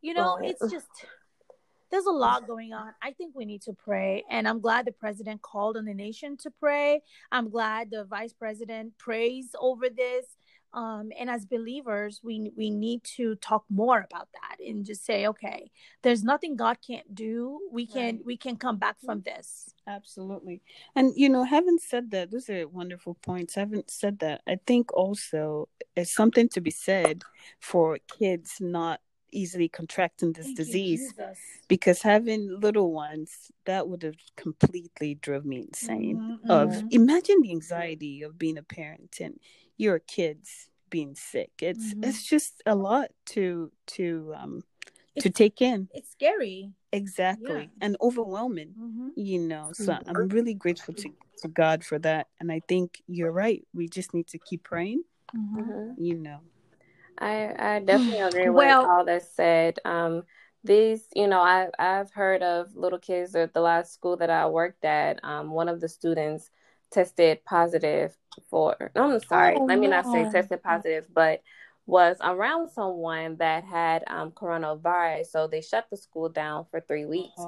[0.00, 0.50] You know, Right.
[0.50, 0.88] it's just
[1.92, 2.94] there's a lot going on.
[3.02, 4.24] I think we need to pray.
[4.30, 7.02] And I'm glad the president called on the nation to pray.
[7.30, 10.24] I'm glad the vice president prays over this.
[10.74, 15.26] Um, and as believers, we we need to talk more about that and just say,
[15.26, 15.70] okay,
[16.02, 17.60] there's nothing God can't do.
[17.70, 18.24] We can Right.
[18.24, 19.74] we can come back from this.
[19.86, 20.62] Absolutely.
[20.96, 23.54] And you know, having said that, those are wonderful points.
[23.54, 27.22] Having said that, I think also it's something to be said
[27.60, 29.00] for kids not
[29.32, 31.14] easily contracting this Thank disease
[31.68, 36.86] because having little ones that would have completely drove me insane Mhm, of mhm.
[36.90, 39.40] imagine the anxiety of being a parent and
[39.76, 42.04] your kids being sick it's Mhm.
[42.04, 44.62] it's just a lot to to um
[45.18, 46.72] to take in It's scary.
[46.92, 47.78] exactly Yeah.
[47.80, 51.10] and overwhelming hmm you know so i'm really grateful to,
[51.42, 55.02] to god for that and i think you're right we just need to keep praying
[55.34, 55.94] Mhm.
[55.98, 56.40] you know
[57.18, 59.78] I I definitely agree Well- with all that said.
[59.84, 60.24] Um,
[60.64, 64.46] these, you know, I I've heard of little kids at the last school that I
[64.46, 65.18] worked at.
[65.24, 66.50] Um, one of the students
[66.92, 68.16] tested positive
[68.50, 68.90] for.
[68.94, 69.56] I'm sorry.
[69.56, 71.42] Oh, Let me not say tested positive, but
[71.86, 75.26] was around someone that had um coronavirus.
[75.26, 77.40] So they shut the school down for three weeks.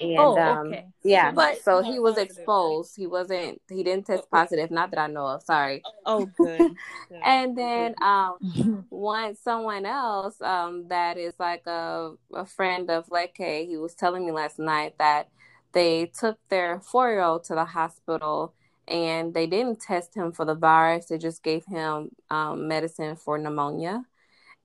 [0.00, 0.86] And Oh, um, okay.
[1.04, 2.42] yeah, But- so he was Positive, right?
[2.42, 2.96] exposed.
[2.96, 3.62] He wasn't.
[3.70, 4.70] He didn't test positive.
[4.70, 5.42] Not that I know of.
[5.42, 5.82] Sorry.
[6.04, 6.74] oh good, Good.
[7.24, 13.66] And then um one someone else um that is like a a friend of Leke,
[13.66, 15.28] he was telling me last night that
[15.72, 18.54] they took their four year old to the hospital
[18.88, 21.06] and they didn't test him for the virus.
[21.06, 24.04] They just gave him um, medicine for pneumonia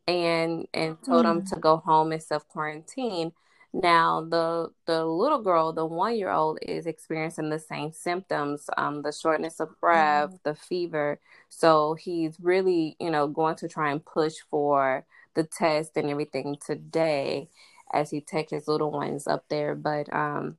[0.08, 1.50] and and told him Mm.
[1.50, 3.34] to go home and self quarantine.
[3.74, 9.02] Now the the little girl, the one year old, is experiencing the same symptoms, um,
[9.02, 11.20] the shortness of breath, the fever.
[11.50, 15.06] So he's really, you know, going to try and push for
[15.36, 17.50] the test and everything today
[17.94, 19.76] as he takes his little ones up there.
[19.76, 20.58] But um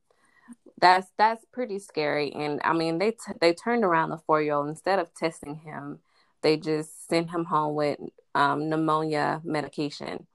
[0.83, 2.33] that's that's pretty scary.
[2.33, 5.55] And I mean they t- they turned around the four year old instead of testing
[5.55, 5.99] him,
[6.41, 7.99] they just sent him home with
[8.35, 10.27] um pneumonia medication.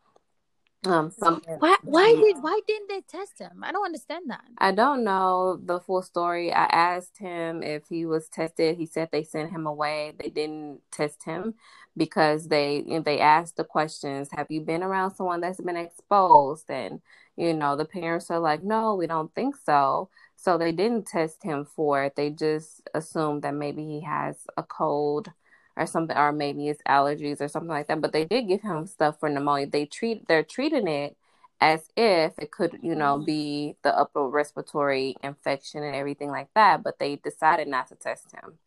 [0.87, 3.62] Um some Why why did why didn't they test him?
[3.62, 4.44] I don't understand that.
[4.56, 6.50] I don't know the full story.
[6.50, 8.78] I asked him if he was tested.
[8.78, 10.14] He said they sent him away.
[10.18, 11.56] They didn't test him
[11.94, 14.30] because they they asked the questions.
[14.32, 16.70] Have you been around someone that's been exposed?
[16.70, 17.02] And
[17.37, 20.08] you know the parents are like, no, we don't think so.
[20.40, 22.14] So they didn't test him for it.
[22.14, 25.33] They just assumed that maybe he has a cold
[25.77, 28.01] or something, or maybe it's allergies or something like that.
[28.01, 29.66] But they did give him stuff for pneumonia.
[29.66, 31.16] They treat they're treating it
[31.61, 33.24] as if it could, you know, mm-hmm.
[33.24, 38.33] be the upper respiratory infection and everything like that, but they decided not to test
[38.33, 38.59] him.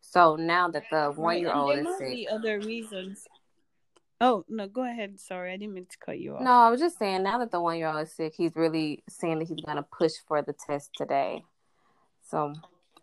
[0.00, 2.28] So now that the one year old is sick.
[2.30, 3.26] other reasons.
[4.20, 5.20] Oh no, go ahead.
[5.20, 6.42] Sorry, I didn't mean to cut you off.
[6.42, 9.02] No, I was just saying now that the one year old is sick, he's really
[9.08, 11.44] saying that he's gonna push for the test today.
[12.22, 12.54] So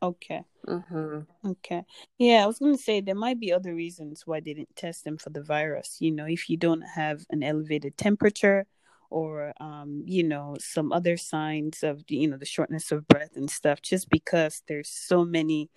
[0.04, 0.43] Okay.
[0.67, 1.84] hmm Okay.
[2.17, 5.06] Yeah, I was going to say there might be other reasons why they didn't test
[5.06, 5.97] them for the virus.
[6.02, 8.65] You know, if you don't have an elevated temperature
[9.10, 13.49] or, um, you know, some other signs of, you know, the shortness of breath and
[13.49, 15.69] stuff, just because there's so many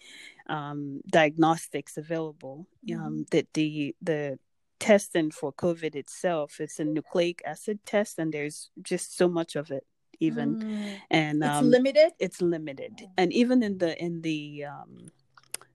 [0.48, 4.38] um, diagnostics available, um, that the, the,
[4.78, 9.70] testing for covid itself it's a nucleic acid test and there's just so much of
[9.70, 9.84] it
[10.20, 11.00] even Mm.
[11.10, 12.12] and It's um, limited.
[12.18, 15.08] it's limited and even in the in the um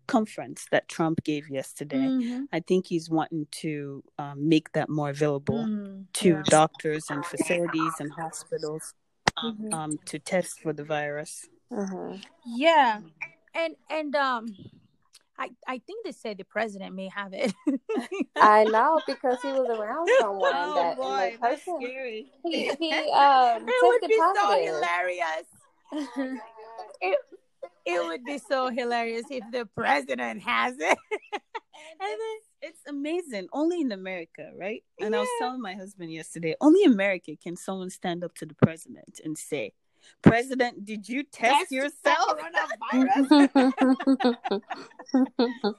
[0.07, 2.47] conference that trump gave yesterday Mhm.
[2.51, 6.43] i think he's wanting to um, make that more available Mm, to yeah.
[6.49, 8.93] doctors and facilities and hospitals
[9.41, 9.73] Mhm.
[9.73, 12.99] um, to test for the virus hmm Yeah,
[13.53, 14.53] and and um,
[15.41, 17.51] I I think they said the president may have it.
[18.37, 23.65] I know because he was around someone that and the person scary he he um
[23.67, 24.75] it would tested be so positive.
[24.75, 25.47] hilarious.
[27.01, 27.17] It,
[27.85, 30.97] it would be so hilarious if the president has it.
[31.33, 31.39] and
[31.99, 36.83] then it's amazing only in america right and i was telling my husband yesterday only
[36.83, 39.73] america can someone stand up to the president and say
[40.21, 43.49] president did you test Test yourself coronavirus.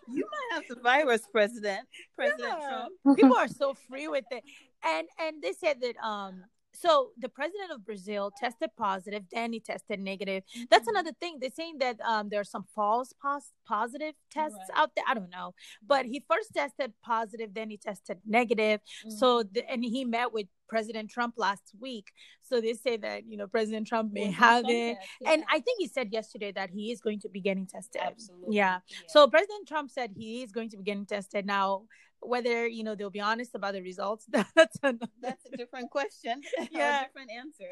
[0.09, 2.69] you might have the virus president president Yeah.
[2.69, 4.43] trump people are so free with it
[4.85, 9.61] and and they said that um so the president of brazil tested positive then he
[9.61, 10.97] tested negative that's Mm-hmm.
[10.97, 14.79] another thing they're saying that um there are some false pos- positive tests Right.
[14.81, 15.55] out there i don't know
[15.87, 19.11] but he first tested positive then he tested negative Mm-hmm.
[19.11, 22.13] so the, and he met with President Trump last week.
[22.41, 25.87] So they say that you know President Trump may have it, and I think he
[25.87, 28.01] said yesterday that he is going to be getting tested.
[28.03, 28.57] Absolutely.
[28.57, 28.79] Yeah.
[28.89, 28.97] Yeah.
[29.09, 31.83] So President Trump said he is going to be getting tested now.
[32.23, 35.07] Whether you know they'll be honest about the results, that's another.
[35.21, 36.43] That's a different question.
[36.71, 37.03] Yeah.
[37.03, 37.71] a different answer.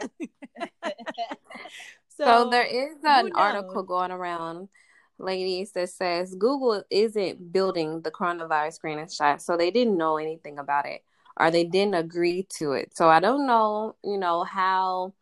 [2.17, 4.69] So, there is an article going around,
[5.17, 10.59] ladies, that says Google isn't building the coronavirus screening shot, so they didn't know anything
[10.59, 11.03] about it
[11.41, 12.95] or they didn't agree to it.
[12.97, 15.15] So I don't know, you know, how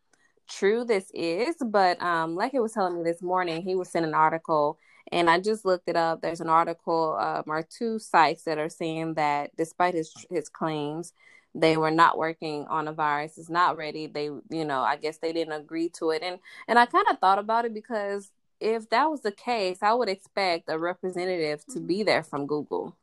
[0.49, 4.07] true this is, but um, like it was telling me this morning, he was sent
[4.07, 4.79] an article.
[5.11, 6.21] And I just looked it up.
[6.21, 11.15] There's an article um, or two sites that are saying that despite his his claims,
[11.55, 13.39] they were not working on a virus.
[13.39, 14.07] It's not ready.
[14.07, 16.23] They, you know, I guess they didn't agree to it.
[16.23, 18.31] And and I kind of thought about it because
[18.61, 22.95] if that was the case, I would expect a representative to be there from Google,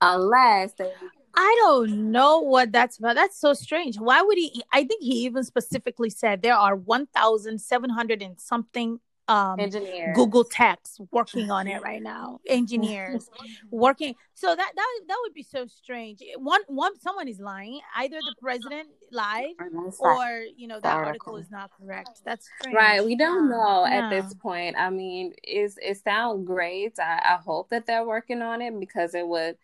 [0.00, 0.92] unless they.
[1.36, 3.16] I don't know what that's about.
[3.16, 3.96] That's so strange.
[3.98, 4.62] Why would he?
[4.72, 10.14] I think he even specifically said there are 1,700 and something um, Engineers.
[10.14, 12.40] Google techs working on it right now.
[12.46, 13.30] Engineers
[13.70, 14.14] working.
[14.34, 16.20] So that that that would be so strange.
[16.36, 17.80] One one someone is lying.
[17.96, 19.54] Either the president lied,
[19.98, 21.32] Or you know that article.
[21.32, 22.20] article is not correct.
[22.24, 22.76] That's strange.
[22.76, 24.06] Right, we don't know Yeah.
[24.06, 24.76] at this point.
[24.78, 26.98] I mean, it's it sounds great.
[26.98, 29.56] I, I hope that they're working on it because it would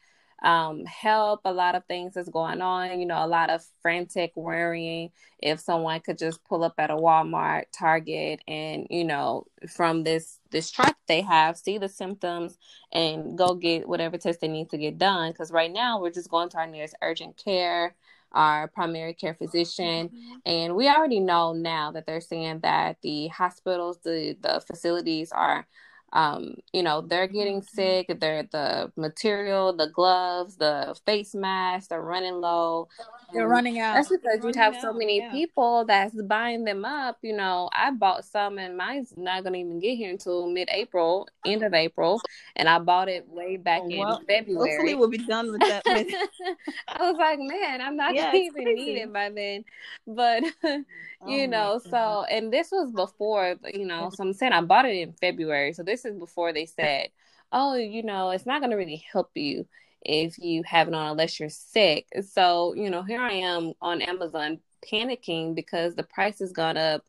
[0.43, 2.99] um help a lot of things that's going on.
[3.01, 5.11] You know, a lot of frantic worrying.
[5.39, 10.39] If someone could just pull up at a Walmart, Target, and you know, from this
[10.51, 12.59] this truck they have, see the symptoms,
[12.93, 15.33] and go get whatever test they need to get done.
[15.33, 17.95] Because right now we're just going to our nearest urgent care,
[18.33, 20.11] our primary care physician.
[20.47, 25.67] And we already know now that they're saying that the hospitals, the the facilities are,
[26.13, 28.13] um, you know, they're getting sick.
[28.21, 32.89] They're the material, the gloves, the face masks, they're running low.
[33.33, 33.97] They're And running out.
[33.97, 35.31] That's because you have so many yeah.
[35.31, 37.19] people that's buying them up.
[37.23, 41.63] You know, I bought some, and mine's not gonna even get here until mid-April, end
[41.63, 42.23] of April,
[42.57, 44.59] and I bought it way back Well, in February.
[44.59, 45.85] Hopefully, we'll be done with that.
[45.87, 48.75] I was like, man, I'm not Yeah, gonna even crazy.
[48.75, 49.65] need it by then.
[50.07, 50.45] But
[51.21, 54.61] Oh you my know, so and this was before, you know, so I'm saying I
[54.63, 55.73] bought it in February.
[55.73, 57.11] So this is before they said,
[57.53, 59.67] Oh, you know, it's not gonna really help you
[60.03, 62.07] if you have it on unless you're sick.
[62.31, 64.61] So, you know, here I am on Amazon
[64.91, 67.05] panicking because the price has gone up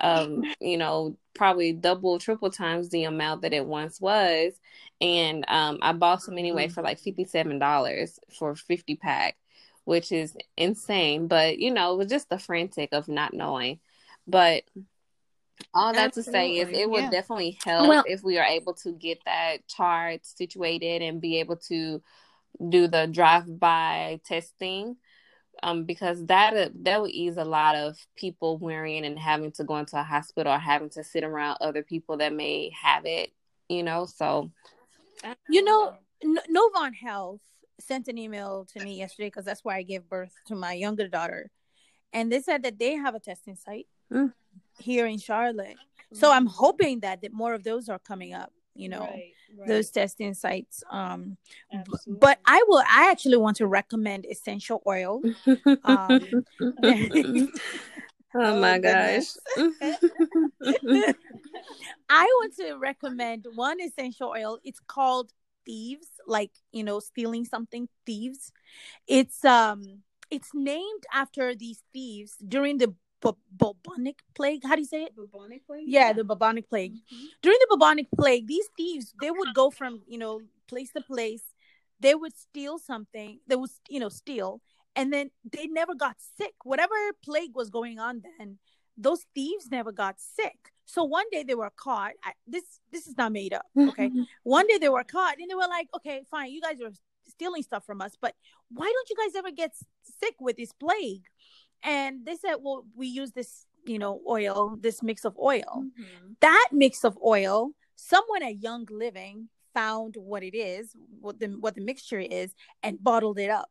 [0.00, 4.54] um, you know, probably double, triple times the amount that it once was.
[5.00, 9.36] And um, I bought some anyway for like $57 for 50 pack,
[9.84, 11.28] which is insane.
[11.28, 13.80] But, you know, it was just the frantic of not knowing.
[14.26, 14.64] But
[15.74, 17.10] all that to say is it would yeah.
[17.10, 21.56] definitely help Well- if we are able to get that chart situated and be able
[21.68, 22.02] to
[22.68, 24.96] do the drive-by testing
[25.62, 29.76] um, because that that would ease a lot of people worrying and having to go
[29.76, 33.32] into a hospital or having to sit around other people that may have it,
[33.68, 34.06] you know.
[34.06, 34.50] So
[35.48, 37.40] You know, N- Novant Health
[37.80, 41.08] sent an email to me yesterday because that's where I gave birth to my younger
[41.08, 41.50] daughter,
[42.12, 44.32] and they said that they have a testing site Mm.
[44.78, 45.76] Here in Charlotte.
[46.12, 48.52] So I'm hoping that, that more of those are coming up.
[48.74, 49.68] You know, Right, right.
[49.68, 50.84] those testing sites.
[50.90, 51.36] Um,
[51.72, 52.18] Absolutely.
[52.20, 52.78] but I will.
[52.88, 55.20] I actually want to recommend essential oil.
[55.84, 56.20] Um,
[58.34, 59.24] oh my gosh.
[62.08, 64.58] I want to recommend one essential oil.
[64.64, 65.32] It's called
[65.66, 67.88] Thieves, like you know, stealing something.
[68.06, 68.52] Thieves.
[69.06, 74.62] It's um, it's named after these thieves during the bu- bubonic plague.
[74.64, 75.14] How do you say it?
[75.16, 75.84] Bubonic plague?
[75.86, 76.94] Yeah, the bubonic plague.
[76.94, 77.26] Mhm.
[77.42, 81.42] During the bubonic plague, these thieves they would go from you know place to place.
[82.00, 83.40] They would steal something.
[83.46, 84.60] They would you know steal,
[84.94, 86.54] and then they never got sick.
[86.64, 88.58] Whatever plague was going on then,
[88.96, 90.72] those thieves never got sick.
[90.84, 92.12] So one day they were caught.
[92.24, 93.66] I, this this is not made up.
[93.90, 94.10] Okay,
[94.44, 96.92] one day they were caught, and they were like, "Okay, fine, you guys are
[97.26, 98.34] stealing stuff from us, but
[98.70, 99.72] why don't you guys ever get
[100.20, 101.24] sick with this plague?"
[101.82, 105.84] And they said, "Well, we use this, you know, oil, this mix of oil.
[105.86, 106.36] Mhm.
[106.40, 111.74] That mix of oil, someone at Young Living found what it is, what the what
[111.74, 113.70] the mixture is, and bottled it up.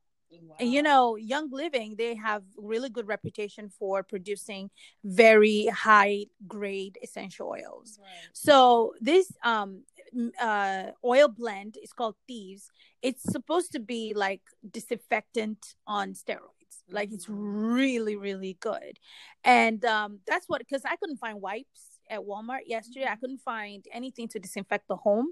[0.60, 4.70] And you know, Young Living, they have really good reputation for producing
[5.04, 8.00] very high grade essential oils.
[8.02, 8.30] Right.
[8.34, 9.84] So this um
[10.42, 12.70] uh oil blend is called Thieves.
[13.02, 16.57] It's supposed to be like disinfectant on steroids.
[16.90, 19.00] Like it's really really good.
[19.44, 23.06] And um that's what cuz I couldn't find wipes at Walmart yesterday.
[23.10, 25.32] I couldn't find anything to disinfect the home.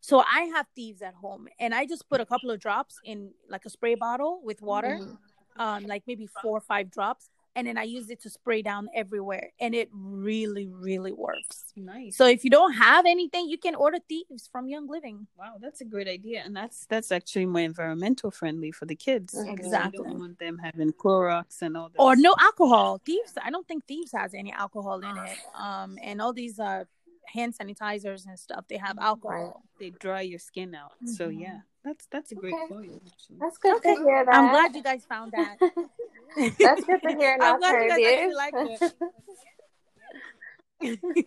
[0.00, 3.32] So I have Thieves at home and I just put a couple of drops in
[3.48, 5.18] like a spray bottle with water Mhm.
[5.58, 8.88] um, like maybe four or five drops, and then I use it to spray down
[8.94, 11.72] everywhere, and it really, really works.
[11.74, 12.16] Nice.
[12.16, 15.26] So if you don't have anything, you can order Thieves from Young Living.
[15.38, 19.34] Wow, that's a great idea, and that's that's actually more environmental friendly for the kids.
[19.34, 19.98] Exactly.
[19.98, 21.98] You don't want them having Clorox and all that.
[22.00, 23.00] Or no alcohol.
[23.04, 23.32] Thieves.
[23.42, 25.38] I don't think Thieves has any alcohol in it.
[25.58, 26.84] Um, and all these uh
[27.34, 29.62] hand sanitizers and stuff, they have alcohol.
[29.80, 30.92] they dry your skin out.
[31.04, 31.40] So Mhm.
[31.40, 32.68] yeah, that's that's a great Okay.
[32.68, 33.02] point.
[33.06, 33.38] Actually.
[33.40, 33.94] That's good Okay.
[33.96, 34.34] to hear that.
[34.34, 35.56] I'm glad you guys found that.
[36.60, 37.34] That's good to hear.
[37.34, 38.34] an I'm glad you guys actually alternative.
[38.34, 38.92] liked it.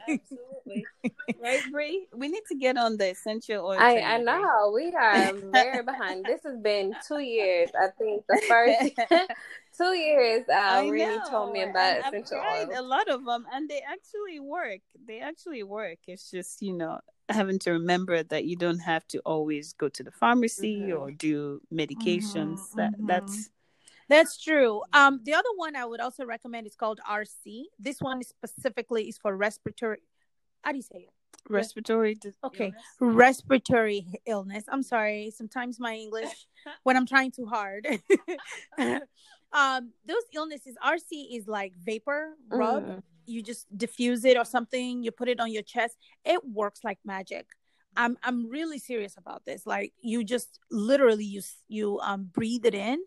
[0.08, 0.88] Absolutely.
[1.42, 2.08] right, Bree?
[2.16, 3.78] We need to get on the essential oil.
[3.80, 4.26] I, train, I Bree.
[4.26, 6.26] know we are very behind.
[6.26, 7.70] This has been two years.
[7.80, 8.80] I think the first
[9.78, 12.78] two years uh, I really know, told me about and I've essential tried oils.
[12.78, 14.80] a lot of them, and they actually work.
[15.08, 16.00] They actually work.
[16.08, 20.04] It's just you know having to remember that you don't have to always go to
[20.04, 21.00] the pharmacy Mhm.
[21.00, 22.72] or do medications.
[22.72, 23.08] Mhm, that mhm.
[23.08, 23.50] that's
[24.10, 24.82] That's true.
[24.92, 27.66] Um, the other one I would also recommend is called RC.
[27.78, 30.00] This one is specifically is for respiratory.
[30.64, 31.14] How do you say it?
[31.48, 32.16] respiratory.
[32.16, 32.66] dis- Okay.
[32.66, 32.84] illness.
[33.00, 34.64] Respiratory illness.
[34.68, 35.32] I'm sorry.
[35.36, 36.48] Sometimes my English
[36.84, 37.88] when I'm trying too hard.
[39.54, 40.76] um, those illnesses.
[40.86, 42.86] RC is like vapor rub.
[42.86, 43.04] Mm.
[43.26, 45.04] You just diffuse it or something.
[45.04, 45.98] You put it on your chest.
[46.26, 47.48] It works like magic.
[47.98, 49.66] I'm I'm really serious about this.
[49.66, 53.00] Like you just literally you you um breathe it in,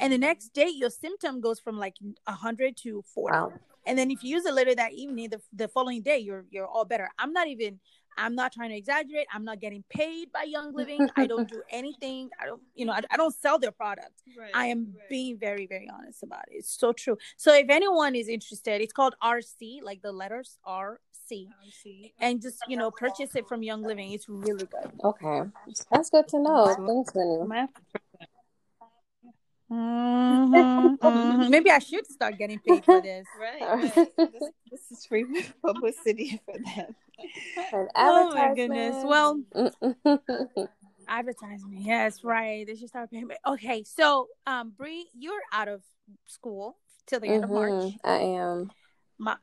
[0.00, 3.32] and the next day your symptom goes from like hundred to forty.
[3.36, 3.52] Wow.
[3.86, 6.66] And then if you use it later that evening, the, the following day you're you're
[6.66, 7.08] all better.
[7.18, 7.80] I'm not even
[8.18, 9.26] I'm not trying to exaggerate.
[9.32, 11.08] I'm not getting paid by Young Living.
[11.16, 12.28] I don't do anything.
[12.40, 14.22] I don't you know I, I don't sell their product.
[14.38, 15.08] Right, I am right.
[15.08, 16.56] being very very honest about it.
[16.56, 17.16] It's so true.
[17.36, 20.98] So if anyone is interested, it's called RC, like the letters RC,
[21.32, 22.12] I see.
[22.20, 24.12] and just you know purchase it from Young Living.
[24.12, 24.90] It's really good.
[25.04, 25.42] Okay,
[25.90, 26.74] that's good to know.
[26.86, 27.38] Thanks, Lenny.
[27.42, 27.82] I'm after-
[29.70, 31.48] Mhm, mhm.
[31.54, 33.26] Maybe I should start getting paid for this.
[33.40, 33.92] Right, right.
[34.32, 35.24] This, this is free
[35.64, 36.96] publicity for them.
[37.72, 38.96] An Oh my goodness.
[39.04, 40.70] Well, advertisement.
[41.06, 41.80] advertisement.
[41.82, 42.66] Yes, right.
[42.66, 43.28] They should start paying.
[43.28, 43.36] me.
[43.46, 45.82] Okay, so um, Bree, you're out of
[46.26, 46.76] school
[47.06, 47.70] till the end of March.
[47.72, 48.72] Mhm, I am.
[49.18, 49.36] My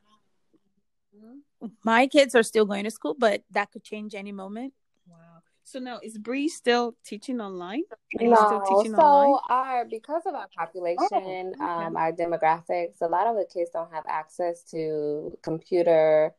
[1.84, 4.72] my kids are still going to school, but that could change any moment.
[5.06, 5.16] Wow.
[5.64, 7.82] So now is Bree still teaching online?
[8.18, 9.40] Are you still No, teaching so online?
[9.48, 11.84] our because of our population, Oh, okay.
[11.84, 16.34] um, our demographics, a lot of the kids don't have access to computer,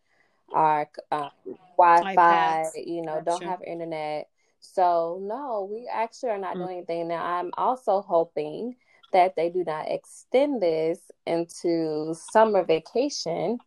[0.52, 1.30] our um,
[1.78, 2.16] Wi-Fi.
[2.18, 2.72] iPads.
[2.86, 4.30] You know, don't have internet.
[4.62, 6.60] So no, we actually are not Mm.
[6.66, 7.24] doing anything now.
[7.24, 8.76] I'm also hoping
[9.14, 13.60] that they do not extend this into summer vacation.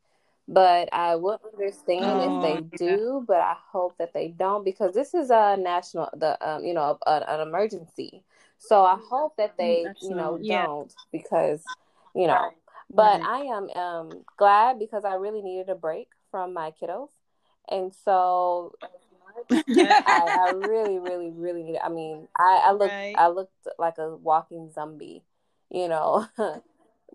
[0.49, 2.97] But I would understand Oh, if they yeah.
[2.97, 6.75] do, but I hope that they don't because this is a national, the um, you
[6.75, 8.23] know, a, an emergency.
[8.59, 10.67] So I hope that they, you know, yeah.
[10.67, 11.65] don't because,
[12.15, 12.53] you know.
[12.91, 13.25] But Right.
[13.25, 17.09] I am um glad because I really needed a break from my kiddos,
[17.71, 18.75] and so
[19.77, 21.79] I, I really, really, really need.
[21.83, 23.15] I mean, I, I looked, Right.
[23.17, 25.23] I looked like a walking zombie,
[25.71, 26.27] you know,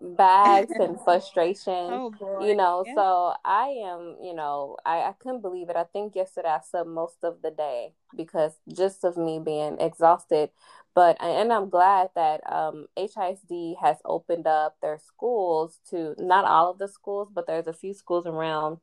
[0.00, 2.94] bags and frustration oh you know Yeah.
[2.94, 5.76] so i am you know I, I couldn't believe it.
[5.76, 10.50] I think yesterday i slept most of the day because just of me being exhausted
[10.94, 16.70] but and i'm glad that um HISD has opened up their schools to not all
[16.70, 18.78] of the schools but there's a few schools around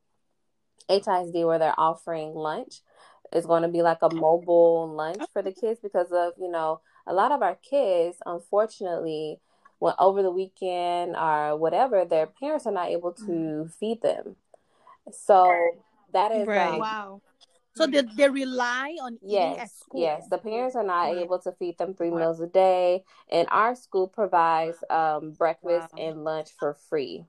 [0.89, 2.82] HISD where they're offering lunch.
[3.32, 6.82] It's going to be like a mobile lunch for the kids because of you know
[7.07, 9.39] a lot of our kids unfortunately
[9.80, 14.36] when over the weekend or whatever, their parents are not able to feed them.
[15.11, 15.53] So
[16.13, 16.71] that is Right.
[16.73, 17.21] um, Wow.
[17.76, 20.01] So they, they rely on eating at yes, school.
[20.01, 20.28] yes.
[20.30, 21.17] The parents are not Right.
[21.17, 22.19] able to feed them three Wow.
[22.19, 25.99] meals a day, and our school provides um, breakfast Wow.
[25.99, 27.26] and lunch for free.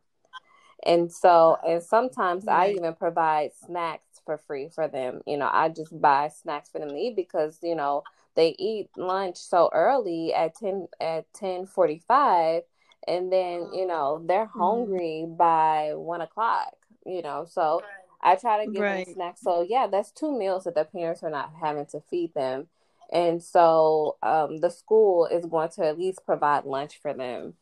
[0.85, 5.21] And so, and sometimes I even provide snacks for free for them.
[5.27, 8.05] You know, I just buy snacks for them to eat because you know
[8.37, 12.63] they eat lunch so early at ten at ten forty five,
[13.09, 14.87] and then you know they're Mm-hmm.
[14.87, 16.75] hungry by one o'clock.
[17.07, 17.83] You know, so
[18.23, 19.07] I try to give Right.
[19.07, 19.43] them snacks.
[19.43, 22.69] So yeah, that's two meals that the parents are not having to feed them,
[23.13, 27.55] and so um, the school is going to at least provide lunch for them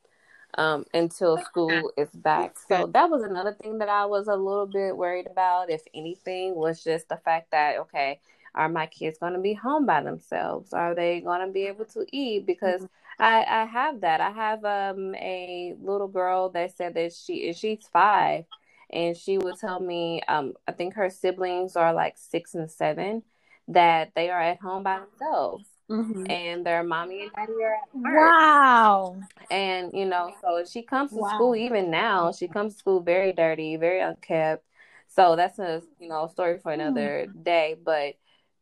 [0.57, 2.57] um, until school is back.
[2.69, 5.71] So that was another thing that I was a little bit worried about.
[5.71, 8.21] If anything, was just the fact that okay,
[8.55, 10.73] are my kids going to be home by themselves?
[10.73, 12.47] Are they going to be able to eat?
[12.47, 12.87] Because
[13.19, 14.21] I I have that.
[14.21, 18.45] I have um a little girl that said that she she's five,
[18.91, 23.23] and she would tell me um I think her siblings are like six and seven
[23.69, 25.67] that they are at home by themselves.
[25.91, 26.31] mm-hmm.
[26.31, 28.15] and their mommy and daddy are at work.
[28.15, 29.17] Wow.
[29.51, 31.35] And you know, so she comes to wow.
[31.35, 32.33] school even now.
[32.33, 34.65] She comes to school very dirty, very unkept.
[35.09, 37.45] So that's a you know story for another mm.
[37.45, 37.77] day.
[37.83, 38.17] But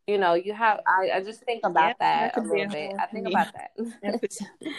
[0.07, 2.91] you know, you have I, I just think about yep, that, that a little bit.
[2.99, 3.71] I think about that.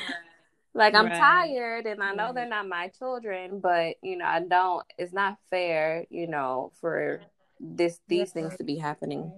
[0.74, 1.18] like I'm right.
[1.18, 5.38] tired and I know they're not my children, but you know, I don't it's not
[5.50, 7.22] fair, you know, for
[7.60, 9.32] this these things to be happening.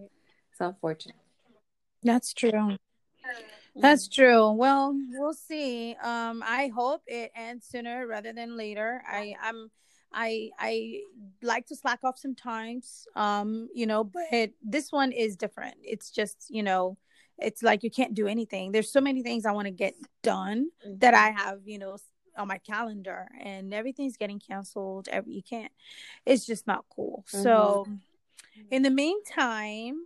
[0.51, 1.17] It's unfortunate.
[2.03, 2.77] That's true.
[3.75, 4.53] That's true.
[4.53, 5.97] Well, we'll see.
[6.03, 9.03] Um, I hope it ends sooner rather than later.
[9.07, 9.71] I, I'm
[10.13, 11.01] I I
[11.43, 13.07] like to slack off sometimes.
[13.15, 15.77] Um, you know, but this one is different.
[15.83, 16.97] It's just, you know,
[17.39, 18.73] it's like you can't do anything.
[18.73, 20.99] There's so many things I want to get done mm-hmm.
[20.99, 21.99] that I have, you know,
[22.37, 25.09] on my calendar and everything's getting canceled.
[25.11, 25.73] Every you can't.
[26.25, 27.25] It's just not cool.
[27.29, 27.43] Mm-hmm.
[27.43, 27.87] So
[28.71, 30.01] in the meantime,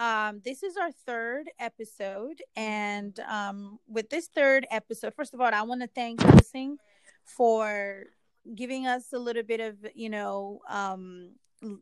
[0.00, 5.52] um, this is our third episode, and um, with this third episode, first of all,
[5.52, 6.76] I want to thank Helsing
[7.24, 8.04] for
[8.54, 11.30] giving us a little bit of, you know, um,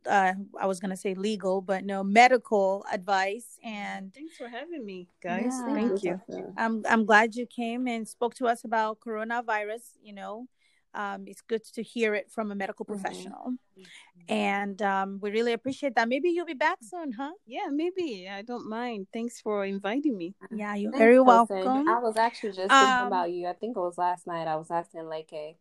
[0.08, 3.58] uh, I was gonna say legal, but no medical advice.
[3.62, 5.52] And thanks for having me, guys.
[5.52, 5.74] Yeah.
[5.74, 6.20] Thank you.
[6.56, 9.82] I'm I'm glad you came and spoke to us about coronavirus.
[10.02, 10.46] You know,
[10.94, 13.00] um, it's good to hear it from a medical mm-hmm.
[13.00, 13.52] professional.
[13.78, 14.32] Mm-hmm.
[14.32, 16.08] And um, we really appreciate that.
[16.08, 17.32] Maybe you'll be back soon, huh?
[17.46, 18.28] Yeah, maybe.
[18.28, 19.08] I don't mind.
[19.12, 20.34] Thanks for inviting me.
[20.50, 21.86] Yeah, you're Thanks, very welcome.
[21.86, 23.46] I was actually just thinking um, about you.
[23.46, 24.48] I think it was last night.
[24.48, 25.56] I was asking Leke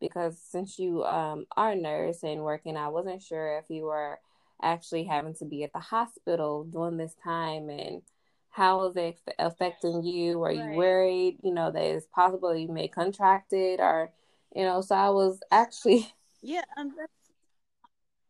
[0.00, 4.18] because since you um, are a nurse and working, I wasn't sure if you were
[4.62, 8.02] actually having to be at the hospital during this time and
[8.50, 10.42] how is it affecting you?
[10.42, 10.54] Are right.
[10.54, 14.10] you worried, you know, that it's possible you may contract it or
[14.56, 17.12] you know so i was actually yeah um, that's,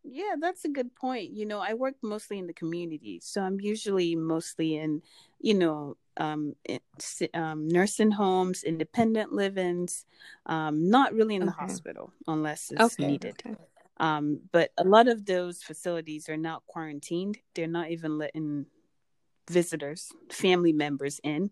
[0.04, 3.60] yeah that's a good point you know i work mostly in the community so i'm
[3.60, 5.02] usually mostly in
[5.40, 6.54] you know um,
[7.34, 10.04] um, nursing homes independent livings
[10.46, 11.66] um, not really in the okay.
[11.66, 13.06] hospital unless it's okay.
[13.06, 13.56] needed okay.
[13.98, 18.66] Um, but a lot of those facilities are not quarantined they're not even letting
[19.48, 21.50] visitors, family members in.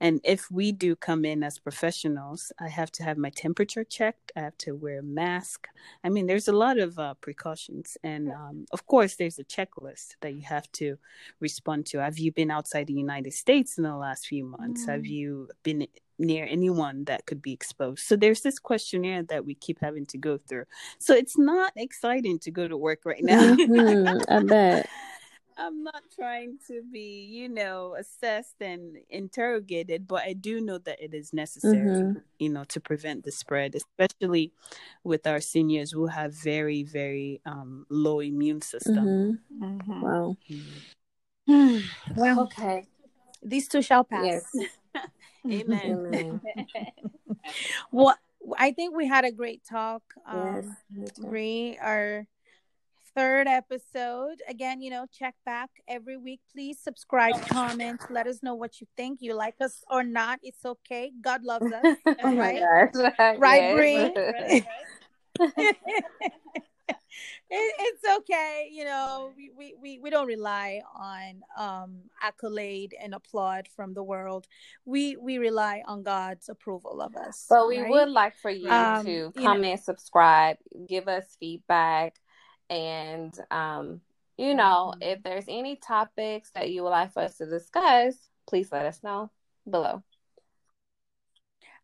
[0.00, 4.32] And if we do come in as professionals, I have to have my temperature checked.
[4.36, 5.68] I have to wear a mask.
[6.04, 7.96] I mean, there's a lot of uh, precautions.
[8.02, 10.96] And um, of course, there's a checklist that you have to
[11.40, 11.98] respond to.
[11.98, 14.84] Have you been outside the United States in the last few months?
[14.84, 14.88] Mm.
[14.88, 15.86] Have you been
[16.18, 18.00] near anyone that could be exposed.
[18.00, 20.64] So there's this questionnaire that we keep having to go through.
[20.98, 23.54] So it's not exciting to go to work right now.
[23.54, 24.88] mm-hmm, I bet.
[25.58, 31.02] I'm not trying to be, you know, assessed and interrogated, but I do know that
[31.02, 32.18] it is necessary, mm-hmm.
[32.38, 34.52] you know, to prevent the spread, especially
[35.02, 39.40] with our seniors who have very, very um, low immune system.
[39.54, 39.64] Mm-hmm.
[39.64, 40.00] Mm-hmm.
[40.02, 40.36] Wow.
[42.16, 42.86] well, okay.
[43.42, 44.24] These too shall pass.
[44.24, 44.68] Yes.
[45.50, 45.80] Amen.
[46.14, 46.40] Amen.
[47.92, 48.16] well,
[48.58, 50.02] I think we had a great talk.
[50.26, 51.12] Um, yes.
[51.18, 52.26] We are
[53.16, 54.42] third episode.
[54.46, 56.40] Again, you know, check back every week.
[56.52, 59.20] Please subscribe, comment, let us know what you think.
[59.22, 61.10] You like us or not, it's okay.
[61.20, 61.96] God loves us.
[62.22, 62.62] oh right?
[63.38, 64.64] Right, Bree?
[67.50, 73.14] it, it's okay you know we, we, we, we don't rely on um accolade and
[73.14, 74.46] applaud from the world
[74.84, 77.90] we we rely on god's approval of us but we right?
[77.90, 80.56] would like for you um, to comment you know, subscribe
[80.88, 82.14] give us feedback
[82.70, 84.00] and, um,
[84.36, 85.02] you know, mm-hmm.
[85.02, 88.14] if there's any topics that you would like for us to discuss,
[88.46, 89.30] please let us know
[89.68, 90.02] below.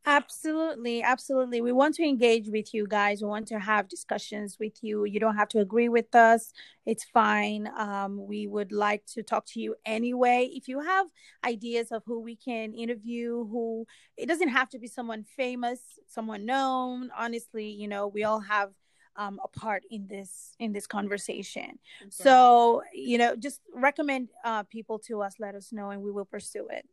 [0.04, 1.60] Absolutely, absolutely.
[1.60, 3.22] We want to engage with you guys.
[3.22, 5.04] We want to have discussions with you.
[5.04, 6.52] You don't have to agree with us.
[6.84, 7.68] It's fine.
[7.78, 10.50] Um, we would like to talk to you anyway.
[10.52, 11.06] If you have
[11.44, 15.78] ideas of who we can interview, who it doesn't have to be someone famous,
[16.08, 17.10] someone known.
[17.16, 18.70] Honestly, you know, we all have
[19.16, 21.78] um, a part in this in this conversation.
[22.00, 22.10] Okay.
[22.10, 25.34] So you know, just recommend uh, people to us.
[25.38, 26.86] Let us know, and we will pursue it.